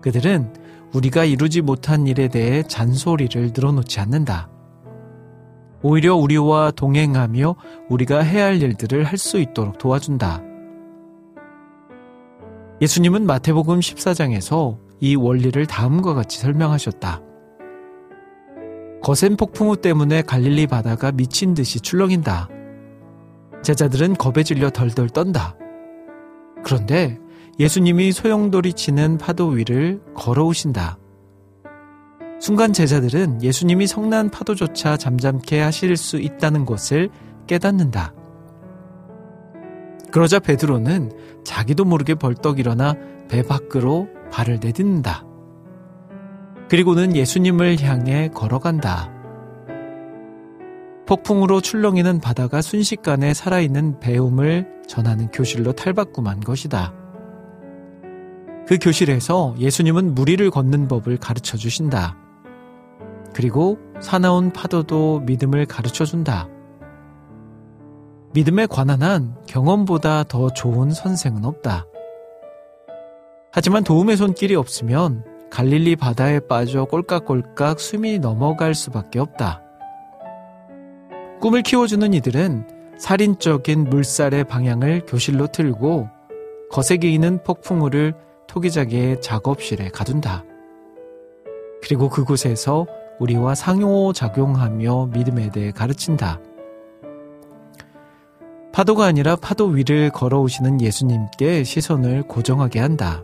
그들은 0.00 0.54
우리가 0.94 1.26
이루지 1.26 1.60
못한 1.60 2.06
일에 2.06 2.28
대해 2.28 2.62
잔소리를 2.62 3.50
늘어놓지 3.54 4.00
않는다. 4.00 4.48
오히려 5.82 6.16
우리와 6.16 6.70
동행하며 6.70 7.56
우리가 7.90 8.20
해야 8.20 8.46
할 8.46 8.62
일들을 8.62 9.04
할 9.04 9.18
수 9.18 9.38
있도록 9.38 9.76
도와준다. 9.76 10.42
예수님은 12.80 13.26
마태복음 13.26 13.80
14장에서 13.80 14.78
이 15.00 15.14
원리를 15.14 15.66
다음과 15.66 16.14
같이 16.14 16.38
설명하셨다. 16.38 17.31
거센 19.02 19.36
폭풍우 19.36 19.78
때문에 19.78 20.22
갈릴리 20.22 20.68
바다가 20.68 21.10
미친 21.10 21.54
듯이 21.54 21.80
출렁인다. 21.80 22.48
제자들은 23.62 24.14
겁에 24.14 24.44
질려 24.44 24.70
덜덜 24.70 25.08
떤다. 25.08 25.56
그런데 26.64 27.18
예수님이 27.58 28.12
소용돌이 28.12 28.72
치는 28.74 29.18
파도 29.18 29.48
위를 29.48 30.00
걸어오신다. 30.14 30.98
순간 32.40 32.72
제자들은 32.72 33.42
예수님이 33.42 33.86
성난 33.86 34.30
파도조차 34.30 34.96
잠잠케 34.96 35.60
하실 35.60 35.96
수 35.96 36.18
있다는 36.18 36.64
것을 36.64 37.10
깨닫는다. 37.46 38.14
그러자 40.10 40.38
베드로는 40.38 41.12
자기도 41.44 41.84
모르게 41.84 42.14
벌떡 42.14 42.58
일어나 42.58 42.94
배 43.28 43.42
밖으로 43.42 44.08
발을 44.30 44.58
내딛는다. 44.60 45.24
그리고는 46.72 47.14
예수님을 47.14 47.82
향해 47.82 48.30
걸어간다. 48.32 49.12
폭풍으로 51.04 51.60
출렁이는 51.60 52.20
바다가 52.20 52.62
순식간에 52.62 53.34
살아있는 53.34 54.00
배움을 54.00 54.66
전하는 54.88 55.30
교실로 55.30 55.72
탈바꿈한 55.72 56.40
것이다. 56.40 56.94
그 58.66 58.78
교실에서 58.80 59.54
예수님은 59.58 60.14
무리를 60.14 60.50
걷는 60.50 60.88
법을 60.88 61.18
가르쳐 61.18 61.58
주신다. 61.58 62.16
그리고 63.34 63.78
사나운 64.00 64.50
파도도 64.50 65.24
믿음을 65.26 65.66
가르쳐 65.66 66.06
준다. 66.06 66.48
믿음에 68.32 68.64
관한 68.64 69.02
한 69.02 69.36
경험보다 69.46 70.24
더 70.24 70.48
좋은 70.48 70.90
선생은 70.92 71.44
없다. 71.44 71.84
하지만 73.50 73.84
도움의 73.84 74.16
손길이 74.16 74.54
없으면 74.54 75.31
갈릴리 75.52 75.96
바다에 75.96 76.40
빠져 76.40 76.86
꼴깍꼴깍 76.86 77.78
숨이 77.78 78.20
넘어갈 78.20 78.74
수밖에 78.74 79.18
없다. 79.18 79.60
꿈을 81.42 81.60
키워주는 81.60 82.14
이들은 82.14 82.96
살인적인 82.98 83.84
물살의 83.84 84.44
방향을 84.44 85.04
교실로 85.06 85.48
틀고 85.48 86.08
거세게 86.70 87.10
있는 87.10 87.42
폭풍우를 87.42 88.14
토기자기의 88.46 89.20
작업실에 89.20 89.90
가둔다. 89.90 90.42
그리고 91.82 92.08
그곳에서 92.08 92.86
우리와 93.18 93.54
상호작용하며 93.54 95.10
믿음에 95.12 95.50
대해 95.50 95.70
가르친다. 95.70 96.40
파도가 98.72 99.04
아니라 99.04 99.36
파도 99.36 99.66
위를 99.66 100.08
걸어오시는 100.08 100.80
예수님께 100.80 101.62
시선을 101.62 102.22
고정하게 102.22 102.80
한다. 102.80 103.22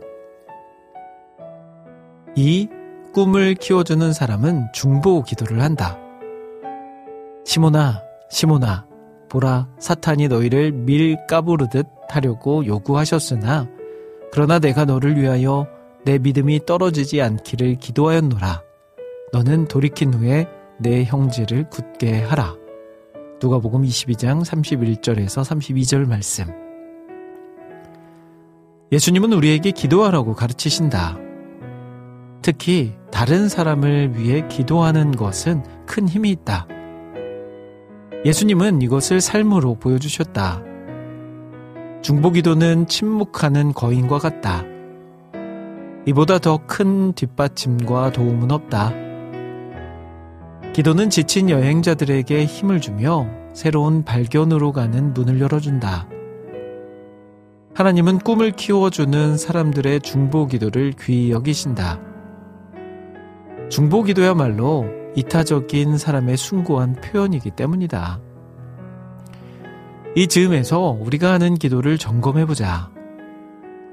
이 2.38 2.68
꿈을 3.12 3.56
키워주는 3.56 4.12
사람은 4.12 4.68
중보 4.72 5.24
기도를 5.24 5.60
한다. 5.60 5.98
시모나, 7.44 8.04
시모나, 8.30 8.86
보라, 9.28 9.66
사탄이 9.80 10.28
너희를 10.28 10.70
밀 10.70 11.16
까부르듯 11.26 11.88
하려고 12.08 12.64
요구하셨으나, 12.64 13.66
그러나 14.30 14.60
내가 14.60 14.84
너를 14.84 15.20
위하여 15.20 15.66
내 16.04 16.18
믿음이 16.18 16.64
떨어지지 16.64 17.20
않기를 17.20 17.74
기도하였노라. 17.80 18.62
너는 19.32 19.66
돌이킨 19.66 20.14
후에 20.14 20.46
내 20.78 21.02
형제를 21.02 21.68
굳게 21.70 22.22
하라. 22.22 22.54
누가복음 23.42 23.82
22장 23.82 24.44
31절에서 24.44 25.42
32절 25.42 26.06
말씀. 26.06 26.44
예수님은 28.92 29.32
우리에게 29.32 29.72
기도하라고 29.72 30.34
가르치신다. 30.34 31.27
특히 32.42 32.94
다른 33.10 33.48
사람을 33.48 34.18
위해 34.18 34.46
기도하는 34.48 35.12
것은 35.12 35.62
큰 35.86 36.08
힘이 36.08 36.30
있다. 36.30 36.66
예수님은 38.24 38.82
이것을 38.82 39.20
삶으로 39.20 39.74
보여주셨다. 39.76 40.62
중보기도는 42.02 42.86
침묵하는 42.86 43.72
거인과 43.72 44.18
같다. 44.18 44.64
이보다 46.06 46.38
더 46.38 46.58
큰 46.66 47.12
뒷받침과 47.12 48.12
도움은 48.12 48.50
없다. 48.50 48.92
기도는 50.72 51.10
지친 51.10 51.50
여행자들에게 51.50 52.44
힘을 52.44 52.80
주며 52.80 53.26
새로운 53.52 54.04
발견으로 54.04 54.72
가는 54.72 55.12
문을 55.12 55.40
열어준다. 55.40 56.08
하나님은 57.74 58.18
꿈을 58.20 58.52
키워주는 58.52 59.36
사람들의 59.36 60.00
중보 60.00 60.46
기도를 60.46 60.94
귀히 61.00 61.30
여기신다. 61.30 62.00
중보기도야말로 63.68 64.86
이타적인 65.14 65.98
사람의 65.98 66.36
숭고한 66.36 66.94
표현이기 66.94 67.50
때문이다. 67.50 68.20
이 70.16 70.26
즈음에서 70.26 70.96
우리가 71.00 71.32
하는 71.32 71.54
기도를 71.54 71.98
점검해보자. 71.98 72.90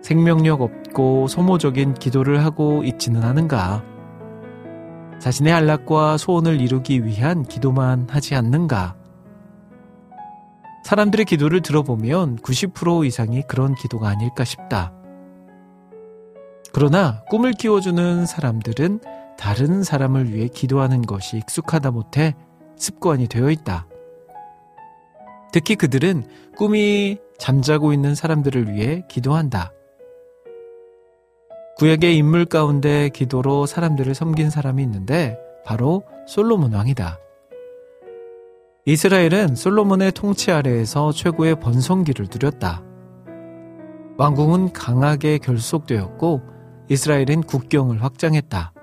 생명력 0.01 0.61
없고 0.61 1.28
소모적인 1.28 1.95
기도를 1.95 2.45
하고 2.45 2.84
있지는 2.84 3.23
않은가? 3.23 3.84
자신의 5.19 5.51
안락과 5.53 6.17
소원을 6.17 6.61
이루기 6.61 7.03
위한 7.05 7.43
기도만 7.43 8.07
하지 8.09 8.36
않는가? 8.36 8.95
사람들의 10.84 11.26
기도를 11.26 11.61
들어보면 11.61 12.38
90% 12.38 13.05
이상이 13.07 13.41
그런 13.47 13.73
기도가 13.73 14.09
아닐까 14.09 14.43
싶다. 14.43 14.93
그러나 16.71 17.23
꿈을 17.30 17.53
키워주는 17.53 18.26
사람들은 18.28 18.99
다른 19.38 19.83
사람을 19.83 20.33
위해 20.33 20.47
기도하는 20.47 21.01
것이 21.01 21.38
익숙하다 21.38 21.91
못해 21.91 22.36
습관이 22.77 23.27
되어 23.27 23.51
있다. 23.51 23.88
특히 25.51 25.75
그들은 25.75 26.25
꿈이 26.57 27.17
잠자고 27.38 27.93
있는 27.93 28.15
사람들을 28.15 28.73
위해 28.73 29.03
기도한다. 29.07 29.71
구약의 31.77 32.17
인물 32.17 32.45
가운데 32.45 33.09
기도로 33.09 33.65
사람들을 33.65 34.13
섬긴 34.15 34.49
사람이 34.49 34.81
있는데 34.83 35.38
바로 35.65 36.03
솔로몬 36.27 36.73
왕이다. 36.73 37.19
이스라엘은 38.86 39.55
솔로몬의 39.55 40.11
통치 40.11 40.51
아래에서 40.51 41.11
최고의 41.11 41.59
번성기를 41.59 42.27
누렸다. 42.31 42.83
왕궁은 44.17 44.73
강하게 44.73 45.39
결속되었고 45.39 46.41
이스라엘은 46.89 47.41
국경을 47.47 48.03
확장했다. 48.03 48.74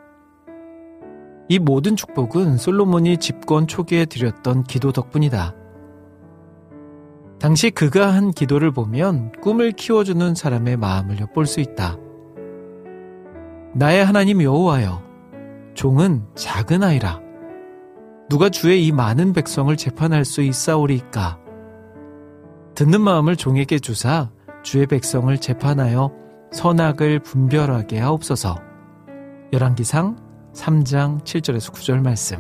이 1.49 1.59
모든 1.59 1.97
축복은 1.97 2.57
솔로몬이 2.57 3.19
집권 3.19 3.67
초기에 3.67 4.07
드렸던 4.07 4.65
기도 4.65 4.93
덕분이다. 4.93 5.55
당시 7.39 7.71
그가 7.71 8.15
한 8.15 8.31
기도를 8.31 8.71
보면 8.71 9.33
꿈을 9.41 9.73
키워주는 9.73 10.35
사람의 10.35 10.77
마음을 10.77 11.19
엿볼 11.21 11.47
수 11.47 11.61
있다. 11.61 11.99
나의 13.75 14.05
하나님 14.05 14.43
여호와여, 14.43 15.03
종은 15.75 16.25
작은 16.37 16.85
아이라. 16.85 17.21
누가 18.29 18.49
주의 18.49 18.87
이 18.87 18.93
많은 18.93 19.33
백성을 19.33 19.77
재판할 19.77 20.25
수 20.25 20.41
있사오리까? 20.43 21.39
듣는 22.75 23.01
마음을 23.01 23.37
종에게 23.37 23.79
주사 23.79 24.31
주의 24.63 24.87
백성을 24.87 25.37
재판하여 25.37 26.13
선악을 26.53 27.19
분별하게 27.21 27.99
하옵소서. 27.99 28.57
열왕기상 29.53 30.17
3장 30.55 31.23
7절에서 31.23 31.73
9절 31.73 32.03
말씀. 32.03 32.39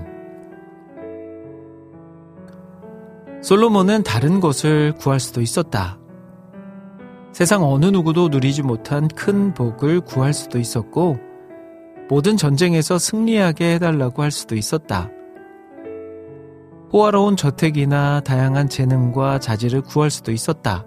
솔로몬은 3.42 4.04
다른 4.04 4.40
것을 4.40 4.92
구할 4.94 5.18
수도 5.18 5.40
있었다. 5.40 5.98
세상 7.32 7.64
어느 7.64 7.86
누구도 7.86 8.28
누리지 8.28 8.62
못한 8.62 9.08
큰 9.08 9.52
복을 9.54 10.02
구할 10.02 10.32
수도 10.32 10.58
있었고, 10.58 11.18
모든 12.08 12.36
전쟁에서 12.36 12.98
승리하게 12.98 13.74
해달라고 13.74 14.22
할 14.22 14.30
수도 14.30 14.54
있었다. 14.54 15.10
호화로운 16.92 17.36
저택이나 17.36 18.20
다양한 18.20 18.68
재능과 18.68 19.38
자질을 19.38 19.80
구할 19.80 20.10
수도 20.10 20.30
있었다. 20.30 20.84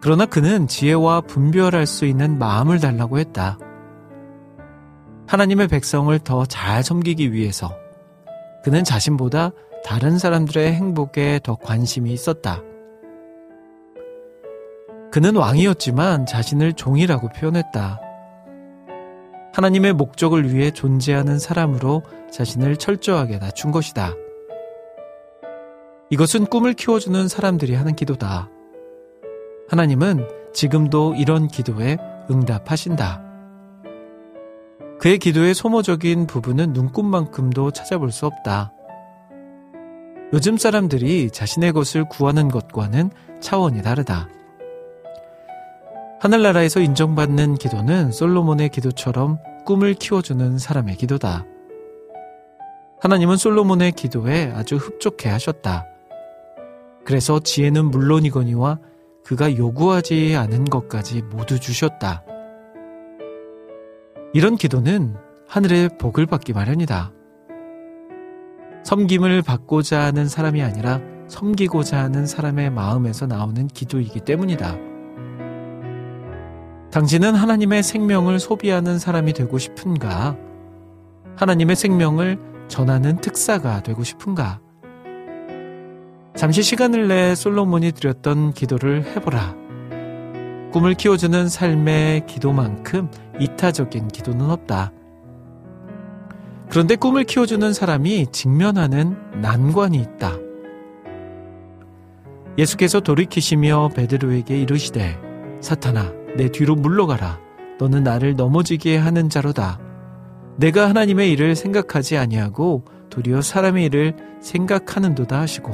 그러나 0.00 0.26
그는 0.26 0.66
지혜와 0.66 1.22
분별할 1.22 1.86
수 1.86 2.04
있는 2.04 2.38
마음을 2.38 2.80
달라고 2.80 3.18
했다. 3.18 3.58
하나님의 5.26 5.68
백성을 5.68 6.16
더 6.20 6.46
잘 6.46 6.82
섬기기 6.82 7.32
위해서 7.32 7.76
그는 8.62 8.84
자신보다 8.84 9.50
다른 9.84 10.18
사람들의 10.18 10.72
행복에 10.72 11.40
더 11.42 11.56
관심이 11.56 12.12
있었다. 12.12 12.62
그는 15.10 15.36
왕이었지만 15.36 16.26
자신을 16.26 16.72
종이라고 16.74 17.28
표현했다. 17.28 18.00
하나님의 19.54 19.94
목적을 19.94 20.52
위해 20.52 20.70
존재하는 20.70 21.38
사람으로 21.38 22.02
자신을 22.30 22.76
철저하게 22.76 23.38
낮춘 23.38 23.70
것이다. 23.70 24.12
이것은 26.10 26.46
꿈을 26.46 26.74
키워주는 26.74 27.26
사람들이 27.28 27.74
하는 27.74 27.96
기도다. 27.96 28.50
하나님은 29.68 30.28
지금도 30.52 31.14
이런 31.14 31.48
기도에 31.48 31.96
응답하신다. 32.30 33.25
그의 34.98 35.18
기도의 35.18 35.54
소모적인 35.54 36.26
부분은 36.26 36.72
눈꽃만큼도 36.72 37.70
찾아볼 37.70 38.10
수 38.10 38.26
없다. 38.26 38.72
요즘 40.32 40.56
사람들이 40.56 41.30
자신의 41.30 41.72
것을 41.72 42.08
구하는 42.08 42.48
것과는 42.48 43.10
차원이 43.40 43.82
다르다. 43.82 44.28
하늘나라에서 46.20 46.80
인정받는 46.80 47.56
기도는 47.56 48.10
솔로몬의 48.10 48.70
기도처럼 48.70 49.38
꿈을 49.64 49.94
키워주는 49.94 50.58
사람의 50.58 50.96
기도다. 50.96 51.44
하나님은 53.00 53.36
솔로몬의 53.36 53.92
기도에 53.92 54.50
아주 54.54 54.76
흡족해 54.76 55.28
하셨다. 55.28 55.86
그래서 57.04 57.38
지혜는 57.38 57.84
물론이거니와 57.90 58.78
그가 59.22 59.56
요구하지 59.56 60.34
않은 60.36 60.64
것까지 60.64 61.22
모두 61.22 61.60
주셨다. 61.60 62.24
이런 64.36 64.56
기도는 64.56 65.16
하늘의 65.48 65.96
복을 65.96 66.26
받기 66.26 66.52
마련이다. 66.52 67.10
섬김을 68.84 69.40
받고자 69.40 69.98
하는 70.02 70.28
사람이 70.28 70.62
아니라 70.62 71.00
섬기고자 71.26 71.96
하는 71.96 72.26
사람의 72.26 72.68
마음에서 72.68 73.26
나오는 73.26 73.66
기도이기 73.66 74.20
때문이다. 74.20 74.76
당신은 76.92 77.34
하나님의 77.34 77.82
생명을 77.82 78.38
소비하는 78.38 78.98
사람이 78.98 79.32
되고 79.32 79.56
싶은가? 79.56 80.36
하나님의 81.36 81.74
생명을 81.74 82.38
전하는 82.68 83.16
특사가 83.22 83.82
되고 83.82 84.04
싶은가? 84.04 84.60
잠시 86.36 86.62
시간을 86.62 87.08
내 87.08 87.34
솔로몬이 87.34 87.90
드렸던 87.92 88.52
기도를 88.52 89.02
해보라. 89.16 89.65
꿈을 90.76 90.92
키워주는 90.92 91.48
삶의 91.48 92.26
기도만큼 92.26 93.10
이타적인 93.40 94.08
기도는 94.08 94.50
없다. 94.50 94.92
그런데 96.68 96.96
꿈을 96.96 97.24
키워주는 97.24 97.72
사람이 97.72 98.26
직면하는 98.30 99.40
난관이 99.40 99.96
있다. 99.96 100.36
예수께서 102.58 103.00
돌이키시며 103.00 103.88
베드로에게 103.96 104.60
이르시되 104.60 105.18
사탄아 105.62 106.12
내 106.36 106.50
뒤로 106.50 106.74
물러가라 106.74 107.40
너는 107.78 108.02
나를 108.02 108.36
넘어지게 108.36 108.98
하는 108.98 109.30
자로다. 109.30 109.80
내가 110.56 110.90
하나님의 110.90 111.32
일을 111.32 111.56
생각하지 111.56 112.18
아니하고 112.18 112.84
도리어 113.08 113.40
사람의 113.40 113.86
일을 113.86 114.14
생각하는도다 114.42 115.40
하시고 115.40 115.72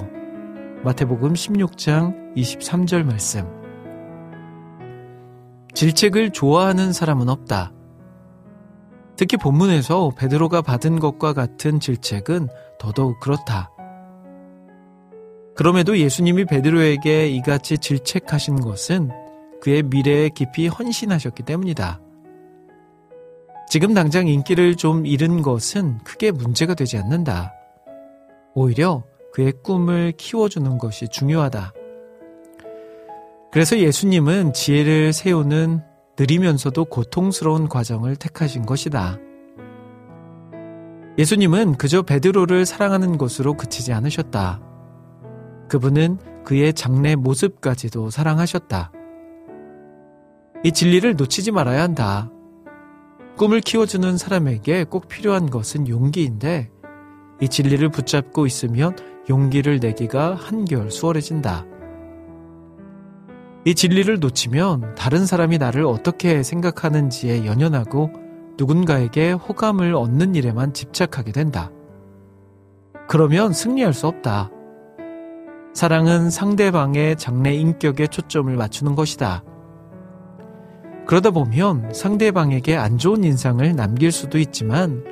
마태복음 0.85 1.33
16장 1.33 2.37
23절 2.37 3.03
말씀 3.03 3.62
질책을 5.75 6.31
좋아하는 6.31 6.93
사람은 6.93 7.29
없다. 7.29 7.73
특히 9.17 9.37
본문에서 9.37 10.13
베드로가 10.17 10.63
받은 10.63 10.99
것과 10.99 11.33
같은 11.33 11.81
질책은 11.81 12.49
더더욱 12.79 13.21
그렇다. 13.21 13.71
그럼에도 15.55 15.99
예수님이 15.99 16.47
베드로에게 16.47 17.29
이같이 17.29 17.79
질책하신 17.79 18.61
것은 18.61 19.11
그의 19.61 19.83
미래에 19.83 20.31
깊이 20.31 20.67
헌신하셨기 20.67 21.43
때문이다. 21.45 22.01
지금 23.69 23.95
당장 23.95 24.29
인기를 24.29 24.77
좀 24.77 25.07
잃은 25.07 25.43
것은 25.43 25.99
크게 26.05 26.31
문제가 26.31 26.75
되지 26.75 26.99
않는다. 26.99 27.53
오히려 28.55 29.05
그의 29.33 29.53
꿈을 29.63 30.13
키워주는 30.17 30.79
것이 30.79 31.09
중요하다. 31.09 31.73
그래서 33.53 33.79
예수님은 33.79 34.55
지혜를 34.55 35.13
세우는 35.13 35.83
느리면서도 36.19 36.87
고통스러운 36.87 37.69
과정을 37.69 38.17
택하신 38.17 38.65
것이다. 38.65 39.19
예수님은 41.19 41.77
그저 41.77 42.01
베드로를 42.01 42.65
사랑하는 42.65 43.19
것으로 43.19 43.55
그치지 43.55 43.93
않으셨다. 43.93 44.63
그분은 45.69 46.17
그의 46.45 46.73
장래 46.73 47.15
모습까지도 47.15 48.09
사랑하셨다. 48.09 48.91
이 50.65 50.73
진리를 50.73 51.15
놓치지 51.17 51.53
말아야 51.53 51.83
한다. 51.83 52.31
꿈을 53.37 53.61
키워주는 53.61 54.17
사람에게 54.17 54.85
꼭 54.85 55.09
필요한 55.09 55.51
것은 55.51 55.89
용기인데 55.89 56.71
이 57.43 57.49
진리를 57.49 57.87
붙잡고 57.91 58.47
있으면 58.47 58.97
용기를 59.29 59.81
내기가 59.81 60.37
한결 60.37 60.91
수월해진다. 60.91 61.67
이 63.65 63.75
진리를 63.77 64.19
놓치면 64.19 64.97
다른 64.97 65.25
사람이 65.25 65.59
나를 65.59 65.85
어떻게 65.85 66.43
생각하는지에 66.43 67.47
연연하고 67.47 68.11
누군가에게 68.59 69.33
호감을 69.33 69.95
얻는 69.95 70.35
일에만 70.35 70.75
집착하게 70.75 71.33
된다. 71.33 71.71
그러면 73.07 73.53
승리할 73.53 73.95
수 73.95 74.09
없다. 74.09 74.51
사랑은 75.75 76.31
상대방의 76.31 77.17
장래 77.17 77.55
인격에 77.55 78.09
초점을 78.09 78.55
맞추는 78.55 78.95
것이다. 78.95 79.45
그러다 81.07 81.31
보면 81.31 81.93
상대방에게 81.95 82.77
안 82.77 82.99
좋은 82.99 83.25
인상을 83.25 83.75
남길 83.77 84.13
수도 84.13 84.39
있지만 84.39 85.05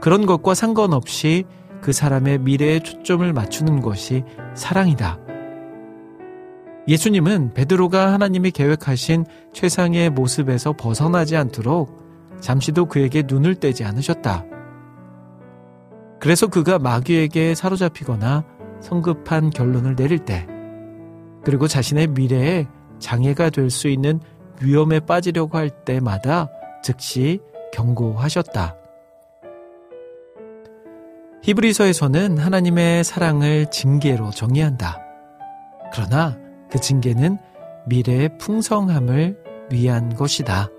그런 0.00 0.26
것과 0.26 0.54
상관없이 0.54 1.44
그 1.80 1.92
사람의 1.92 2.38
미래에 2.38 2.80
초점을 2.80 3.30
맞추는 3.32 3.80
것이 3.80 4.24
사랑이다. 4.54 5.21
예수님은 6.88 7.54
베드로가 7.54 8.12
하나님이 8.12 8.50
계획하신 8.50 9.24
최상의 9.52 10.10
모습에서 10.10 10.72
벗어나지 10.72 11.36
않도록 11.36 12.02
잠시도 12.40 12.86
그에게 12.86 13.22
눈을 13.26 13.54
떼지 13.54 13.84
않으셨다. 13.84 14.44
그래서 16.18 16.48
그가 16.48 16.78
마귀에게 16.78 17.54
사로잡히거나 17.54 18.44
성급한 18.80 19.50
결론을 19.50 19.94
내릴 19.94 20.18
때, 20.18 20.46
그리고 21.44 21.68
자신의 21.68 22.08
미래에 22.08 22.66
장애가 22.98 23.50
될 23.50 23.70
수 23.70 23.88
있는 23.88 24.20
위험에 24.60 25.00
빠지려고 25.00 25.58
할 25.58 25.70
때마다 25.70 26.48
즉시 26.82 27.40
경고하셨다. 27.72 28.76
히브리서에서는 31.42 32.38
하나님의 32.38 33.02
사랑을 33.02 33.70
징계로 33.70 34.30
정의한다. 34.30 35.00
그러나 35.92 36.38
그 36.72 36.80
징계는 36.80 37.36
미래의 37.86 38.38
풍성함을 38.38 39.36
위한 39.70 40.14
것이다. 40.14 40.70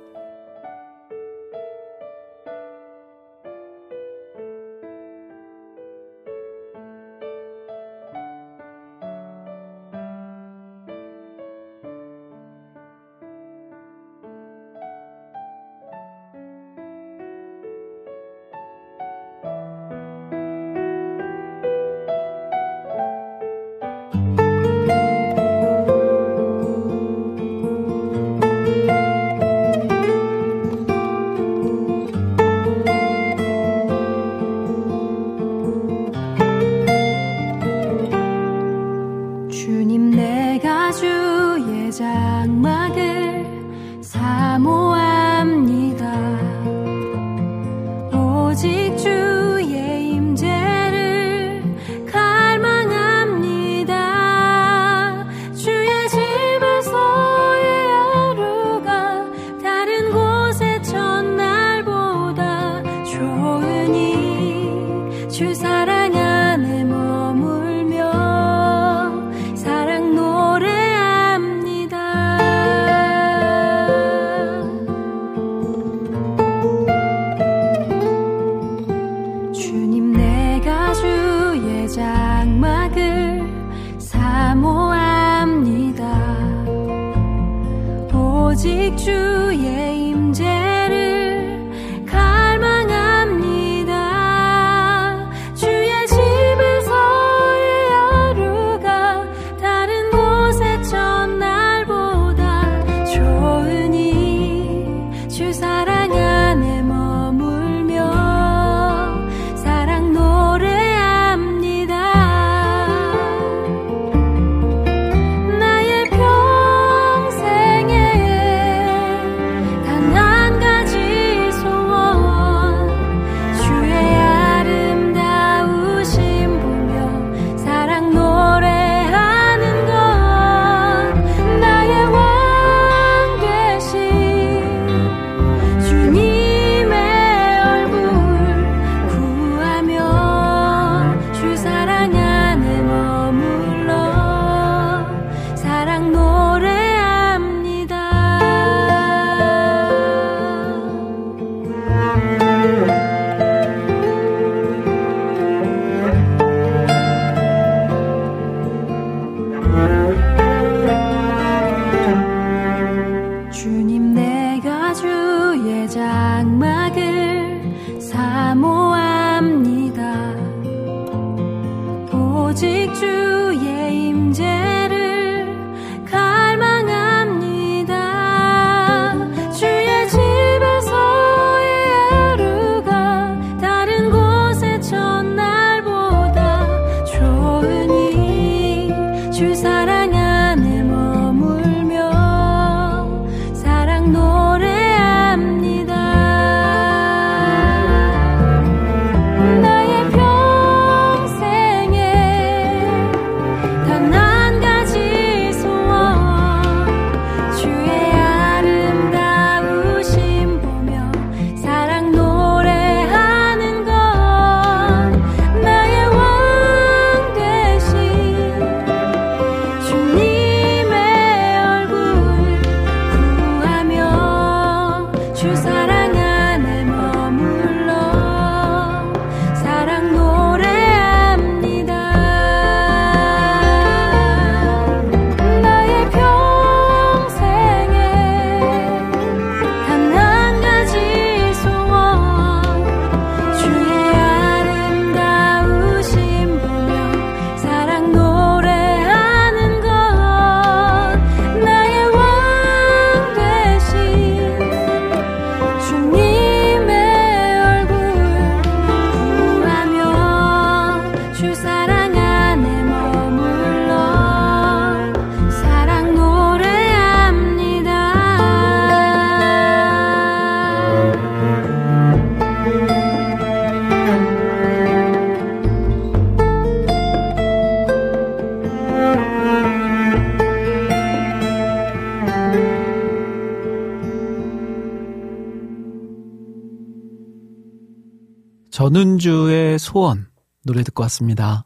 전운주의 288.94 289.80
소원 289.80 290.28
노래 290.64 290.84
듣고 290.84 291.02
왔습니다. 291.04 291.66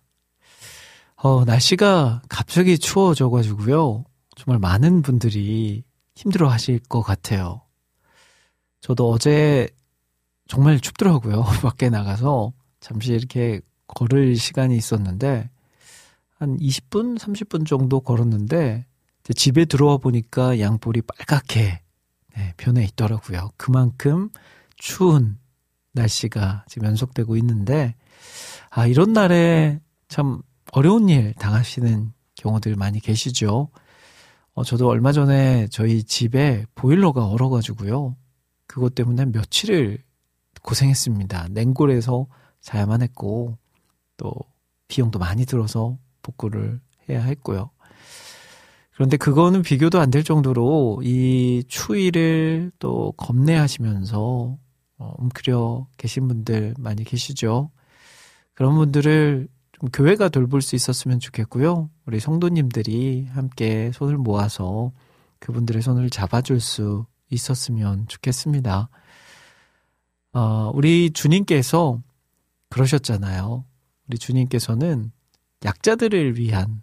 어, 1.18 1.44
날씨가 1.44 2.22
갑자기 2.30 2.80
추워져가지고요. 2.80 4.06
정말 4.38 4.60
많은 4.60 5.02
분들이 5.02 5.84
힘들어 6.16 6.48
하실 6.48 6.80
것 6.80 7.02
같아요. 7.02 7.64
저도 8.80 9.10
어제 9.10 9.68
정말 10.48 10.80
춥더라고요. 10.80 11.44
밖에 11.62 11.90
나가서 11.90 12.54
잠시 12.80 13.12
이렇게 13.12 13.60
걸을 13.88 14.38
시간이 14.38 14.78
있었는데 14.78 15.50
한 16.40 16.58
20분, 16.58 17.20
30분 17.20 17.68
정도 17.68 18.00
걸었는데 18.00 18.86
집에 19.36 19.66
들어와 19.66 19.98
보니까 19.98 20.62
양볼이 20.62 21.02
빨갛게 21.02 21.82
네, 22.38 22.54
변해 22.56 22.86
있더라고요. 22.86 23.50
그만큼 23.58 24.30
추운 24.78 25.38
날씨가 25.98 26.66
지금 26.68 26.88
연속되고 26.88 27.36
있는데 27.38 27.95
아 28.70 28.88
이런 28.88 29.14
날에 29.14 29.80
참 30.08 30.41
어려운 30.72 31.10
일 31.10 31.34
당하시는 31.36 32.12
경우들 32.36 32.76
많이 32.76 33.00
계시죠. 33.00 33.70
어, 34.54 34.64
저도 34.64 34.88
얼마 34.88 35.12
전에 35.12 35.68
저희 35.70 36.04
집에 36.04 36.66
보일러가 36.76 37.28
얼어가지고요. 37.28 38.16
그것 38.66 38.95
때문에 38.95 39.26
며칠을 39.26 40.00
고생했습니다. 40.62 41.50
냉골에서 41.52 42.28
자야만 42.62 43.02
했고, 43.04 43.58
또 44.18 44.34
비용도 44.88 45.20
많이 45.20 45.45
들어서 45.45 45.98
복구를 46.24 46.82
해야 47.08 47.22
했고요. 47.24 47.70
그런데 48.95 49.16
그거는 49.16 49.62
비교도 49.62 50.00
안 50.00 50.10
될 50.10 50.24
정도로 50.24 51.02
이 51.04 51.64
추위를 51.68 52.72
또 52.80 53.14
겁내하시면서 53.16 54.58
어, 54.98 55.14
움크려 55.18 55.88
계신 55.98 56.28
분들 56.28 56.76
많이 56.80 57.04
계시죠. 57.04 57.72
그런 58.54 58.76
분들을 58.76 59.48
좀 59.74 59.89
교회가 59.91 60.30
돌볼 60.30 60.62
수 60.62 60.76
있었으면 60.76 61.20
좋겠고요. 61.20 61.89
우리 62.06 62.20
성도님들이 62.20 63.28
함께 63.32 63.91
손을 63.93 64.18
모아서 64.18 64.91
그분들의 65.39 65.82
손을 65.84 66.10
잡아줄 66.10 66.60
수 66.60 67.06
있었으면 67.30 68.08
좋겠습니다. 68.08 68.89
어, 70.34 70.72
우리 70.74 71.12
주님께서 71.12 72.02
그러셨잖아요. 72.70 73.64
우리 74.08 74.18
주님께서는 74.18 75.12
약자들을 75.64 76.38
위한 76.38 76.82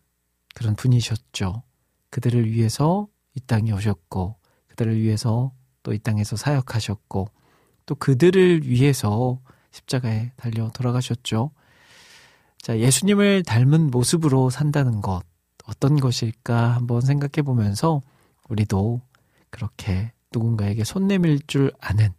그런 0.55 0.77
분이셨죠. 0.77 1.63
그들을 2.11 2.51
위해서 2.53 3.09
이 3.35 3.41
땅에 3.41 3.73
오셨고, 3.73 4.37
그들을 4.69 5.01
위해서 5.01 5.53
또 5.83 5.93
이 5.93 5.99
땅에서 5.99 6.37
사역하셨고, 6.37 7.29
또 7.87 7.95
그들을 7.95 8.67
위해서 8.69 9.41
십자가에 9.73 10.33
달려 10.37 10.71
돌아가셨죠. 10.71 11.51
자, 12.61 12.79
예수님을 12.79 13.43
닮은 13.43 13.91
모습으로 13.91 14.49
산다는 14.51 15.01
것, 15.03 15.23
어떤 15.67 15.97
것일까 16.01 16.75
한번 16.75 17.01
생각해 17.01 17.43
보면서 17.45 18.03
우리도 18.49 19.01
그렇게 19.51 20.13
누군가에게 20.33 20.85
손 20.85 21.07
내밀 21.07 21.41
줄 21.47 21.73
아는, 21.81 22.11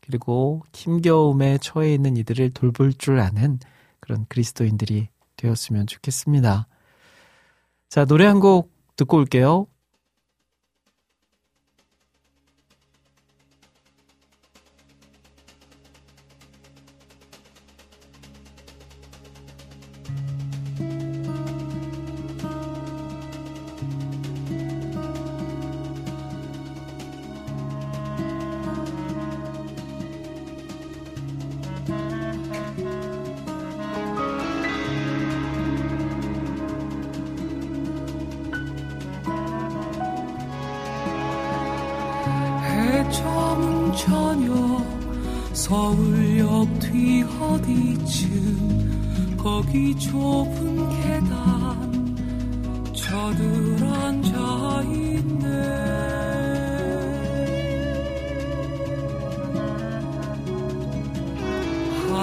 그리고 0.00 0.62
힘겨움에 0.74 1.58
처해 1.58 1.92
있는 1.94 2.16
이들을 2.16 2.50
돌볼 2.50 2.94
줄 2.94 3.20
아는 3.20 3.58
그런 4.00 4.26
그리스도인들이 4.28 5.08
되었으면 5.36 5.86
좋겠습니다. 5.86 6.66
자, 7.88 8.04
노래 8.04 8.26
한 8.26 8.40
곡 8.40 8.72
듣고 8.96 9.16
올게요. 9.18 9.66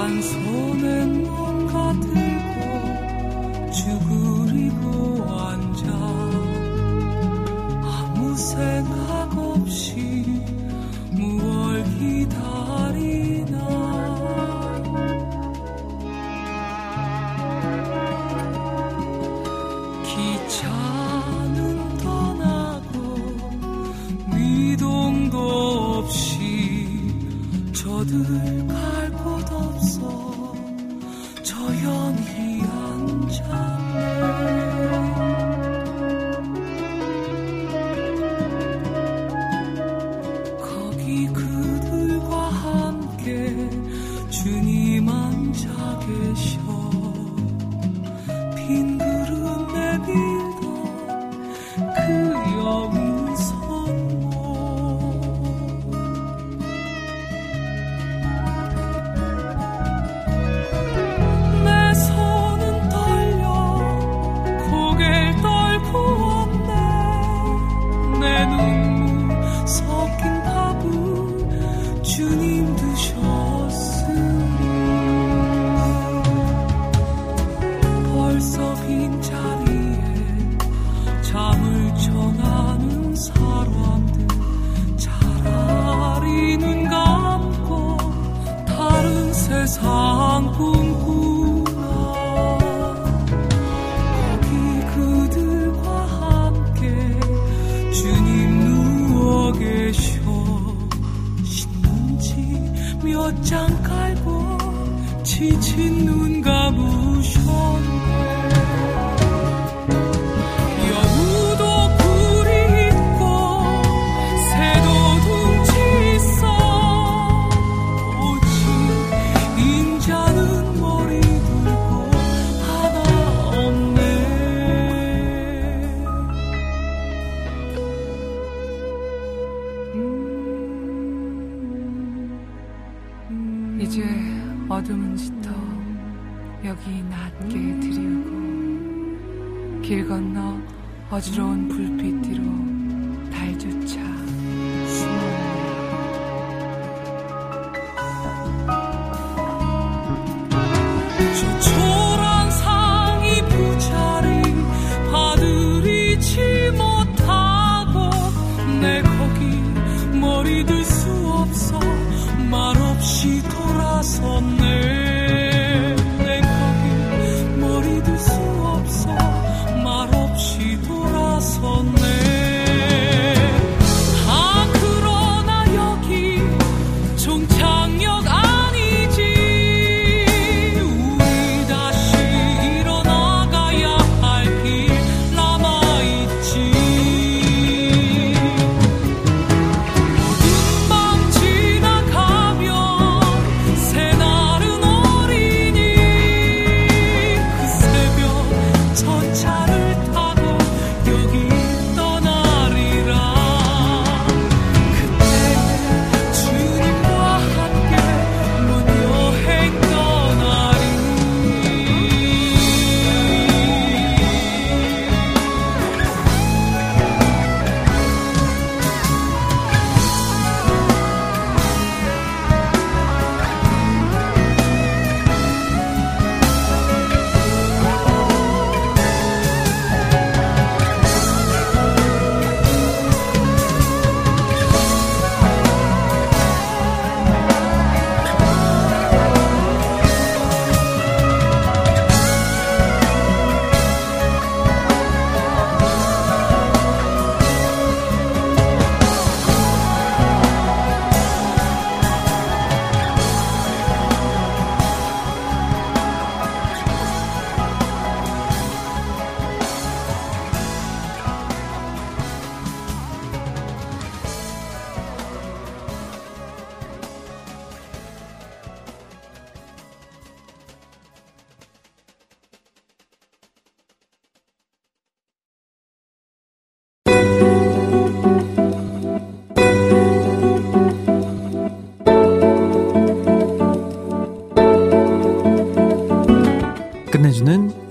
한 0.06 0.22
손엔 0.22 1.24
뭔가 1.24 1.92
들 2.00 2.25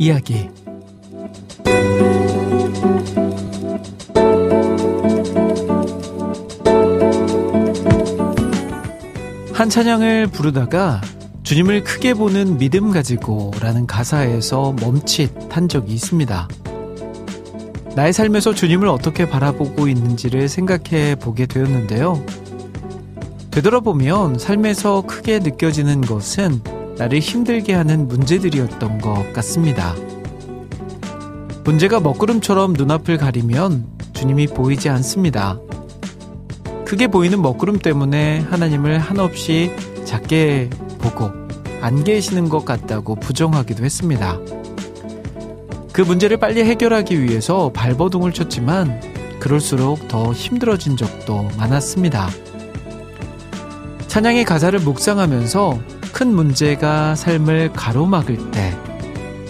이야기. 0.04 0.50
한 9.54 9.70
찬양을 9.70 10.26
부르다가 10.26 11.00
주님을 11.42 11.84
크게 11.84 12.12
보는 12.12 12.58
믿음 12.58 12.90
가지고 12.90 13.50
라는 13.60 13.86
가사에서 13.86 14.74
멈칫한 14.78 15.70
적이 15.70 15.94
있습니다. 15.94 16.48
나의 17.96 18.12
삶에서 18.12 18.52
주님을 18.54 18.88
어떻게 18.88 19.26
바라보고 19.26 19.88
있는지를 19.88 20.50
생각해 20.50 21.14
보게 21.14 21.46
되었는데요. 21.46 22.22
되돌아보면 23.50 24.38
삶에서 24.38 25.02
크게 25.06 25.38
느껴지는 25.38 26.02
것은 26.02 26.60
나를 26.96 27.18
힘들게 27.18 27.74
하는 27.74 28.08
문제들이었던 28.08 28.98
것 28.98 29.32
같습니다. 29.32 29.94
문제가 31.64 31.98
먹구름처럼 32.00 32.74
눈앞을 32.74 33.16
가리면 33.16 33.86
주님이 34.12 34.46
보이지 34.48 34.88
않습니다. 34.90 35.58
크게 36.84 37.08
보이는 37.08 37.40
먹구름 37.40 37.78
때문에 37.78 38.40
하나님을 38.40 38.98
한없이 38.98 39.72
작게 40.04 40.70
보고 40.98 41.30
안 41.80 42.04
계시는 42.04 42.48
것 42.48 42.64
같다고 42.64 43.16
부정하기도 43.16 43.84
했습니다. 43.84 44.38
그 45.92 46.02
문제를 46.02 46.36
빨리 46.36 46.62
해결하기 46.64 47.22
위해서 47.22 47.70
발버둥을 47.72 48.32
쳤지만 48.32 49.00
그럴수록 49.40 50.08
더 50.08 50.32
힘들어진 50.32 50.96
적도 50.96 51.48
많았습니다. 51.56 52.28
찬양의 54.08 54.44
가사를 54.44 54.78
묵상하면서 54.78 55.78
큰 56.14 56.32
문제가 56.32 57.16
삶을 57.16 57.72
가로막을 57.72 58.52
때 58.52 58.72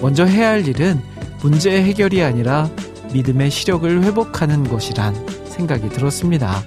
먼저 0.01 0.25
해야 0.25 0.49
할 0.49 0.67
일은 0.67 0.99
문제 1.43 1.71
해결이 1.71 2.23
아니라 2.23 2.71
믿음의 3.13 3.51
시력을 3.51 4.03
회복하는 4.03 4.65
것이란 4.65 5.15
생각이 5.45 5.91
들었습니다. 5.91 6.63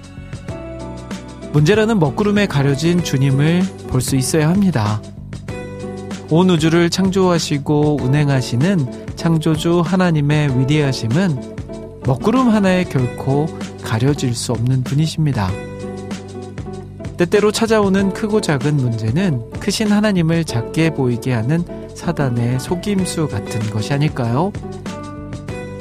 문제라는 1.51 1.97
먹구름에 1.97 2.45
가려진 2.45 3.03
주님을 3.03 3.63
볼 3.87 3.99
수 3.99 4.15
있어야 4.15 4.49
합니다. 4.49 5.01
온 6.29 6.47
우주를 6.51 6.91
창조하시고 6.91 7.97
운행하시는 7.99 9.15
창조주 9.15 9.81
하나님의 9.83 10.59
위대하심은 10.59 11.55
먹구름 12.05 12.49
하나에 12.49 12.83
결코 12.83 13.47
가려질 13.83 14.35
수 14.35 14.51
없는 14.51 14.83
분이십니다. 14.83 15.49
때때로 17.17 17.51
찾아오는 17.51 18.13
크고 18.13 18.41
작은 18.41 18.77
문제는 18.77 19.49
크신 19.59 19.91
하나님을 19.91 20.45
작게 20.45 20.91
보이게 20.91 21.33
하는 21.33 21.63
사단의 21.95 22.59
속임수 22.59 23.27
같은 23.27 23.59
것이 23.71 23.93
아닐까요? 23.93 24.51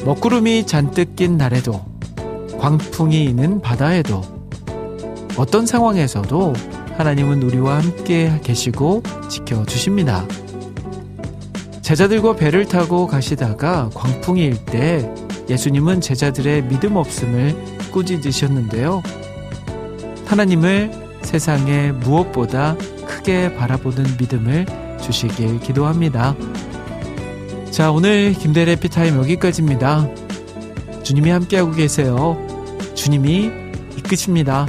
먹구름이 0.05 0.67
잔뜩 0.67 1.15
낀 1.15 1.37
날에도 1.37 1.85
광풍이 2.59 3.25
있는 3.25 3.61
바다에도 3.61 4.23
어떤 5.37 5.67
상황에서도 5.67 6.55
하나님은 6.97 7.43
우리와 7.43 7.79
함께 7.81 8.41
계시고 8.43 9.03
지켜주십니다. 9.29 10.27
제자들과 11.83 12.37
배를 12.37 12.65
타고 12.67 13.07
가시다가 13.07 13.91
광풍이 13.95 14.43
일 14.43 14.65
때 14.65 15.09
예수님은 15.49 16.01
제자들의 16.01 16.65
믿음 16.65 16.97
없음을 16.97 17.55
꾸짖으셨는데요. 17.93 19.03
하나님을 20.25 21.06
세상에 21.27 21.91
무엇보다 21.91 22.77
크게 23.05 23.55
바라보는 23.57 24.17
믿음을 24.19 24.65
주시길 25.03 25.61
기도합니다. 25.61 26.35
자, 27.71 27.91
오늘 27.91 28.33
김대래 28.33 28.77
피타임 28.77 29.17
여기까지입니다. 29.19 30.09
주님이 31.03 31.31
함께하고 31.31 31.73
계세요. 31.73 32.39
주님이 32.95 33.51
이끄십니다. 33.99 34.67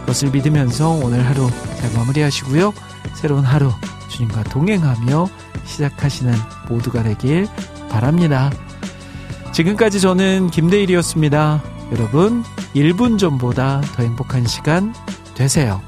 그것을 0.00 0.30
믿으면서 0.30 0.90
오늘 0.90 1.26
하루 1.26 1.48
잘 1.80 1.92
마무리하시고요. 1.94 2.72
새로운 3.14 3.42
하루 3.42 3.72
주님과 4.10 4.44
동행하며 4.44 5.28
시작하시는 5.64 6.34
모두가 6.68 7.02
되길 7.02 7.48
바랍니다. 7.88 8.52
지금까지 9.52 10.00
저는 10.00 10.50
김대일이었습니다. 10.50 11.62
여러분, 11.92 12.44
1분 12.74 13.18
전보다 13.18 13.80
더 13.80 14.02
행복한 14.02 14.46
시간 14.46 14.92
되세요. 15.34 15.82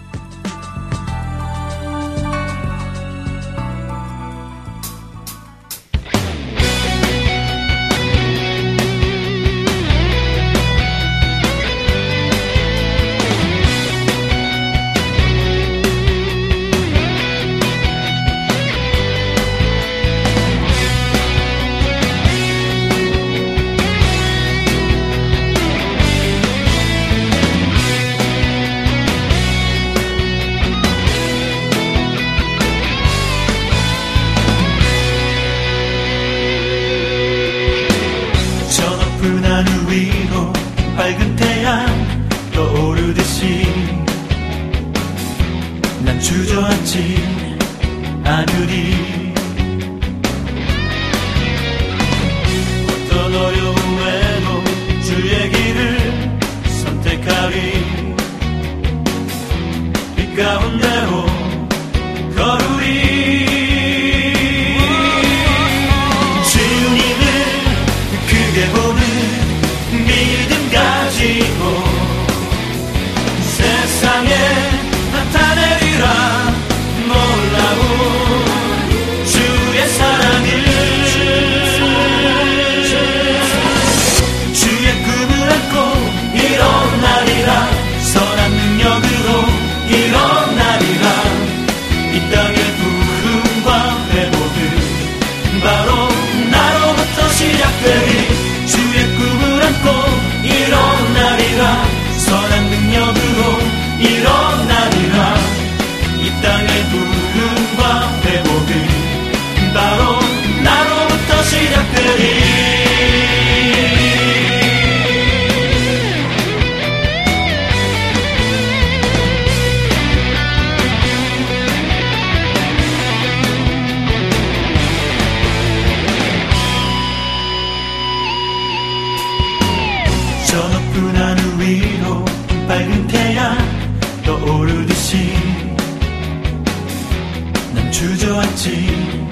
주저앉지 137.97 139.27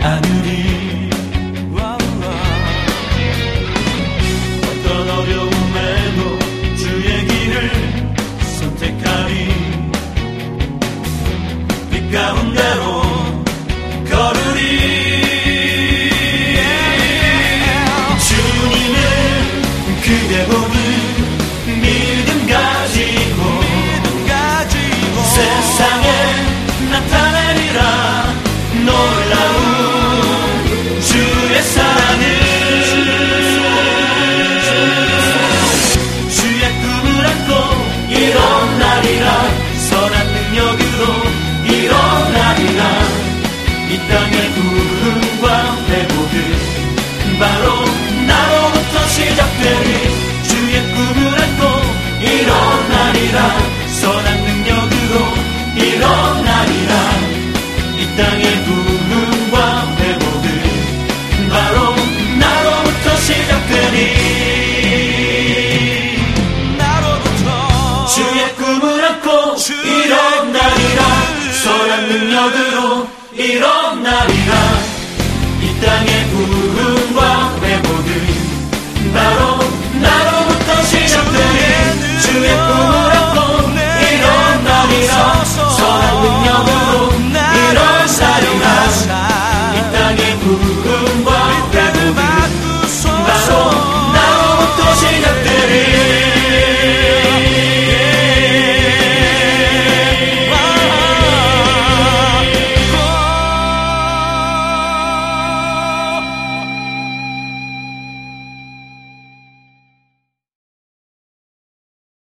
않으리 0.00 1.09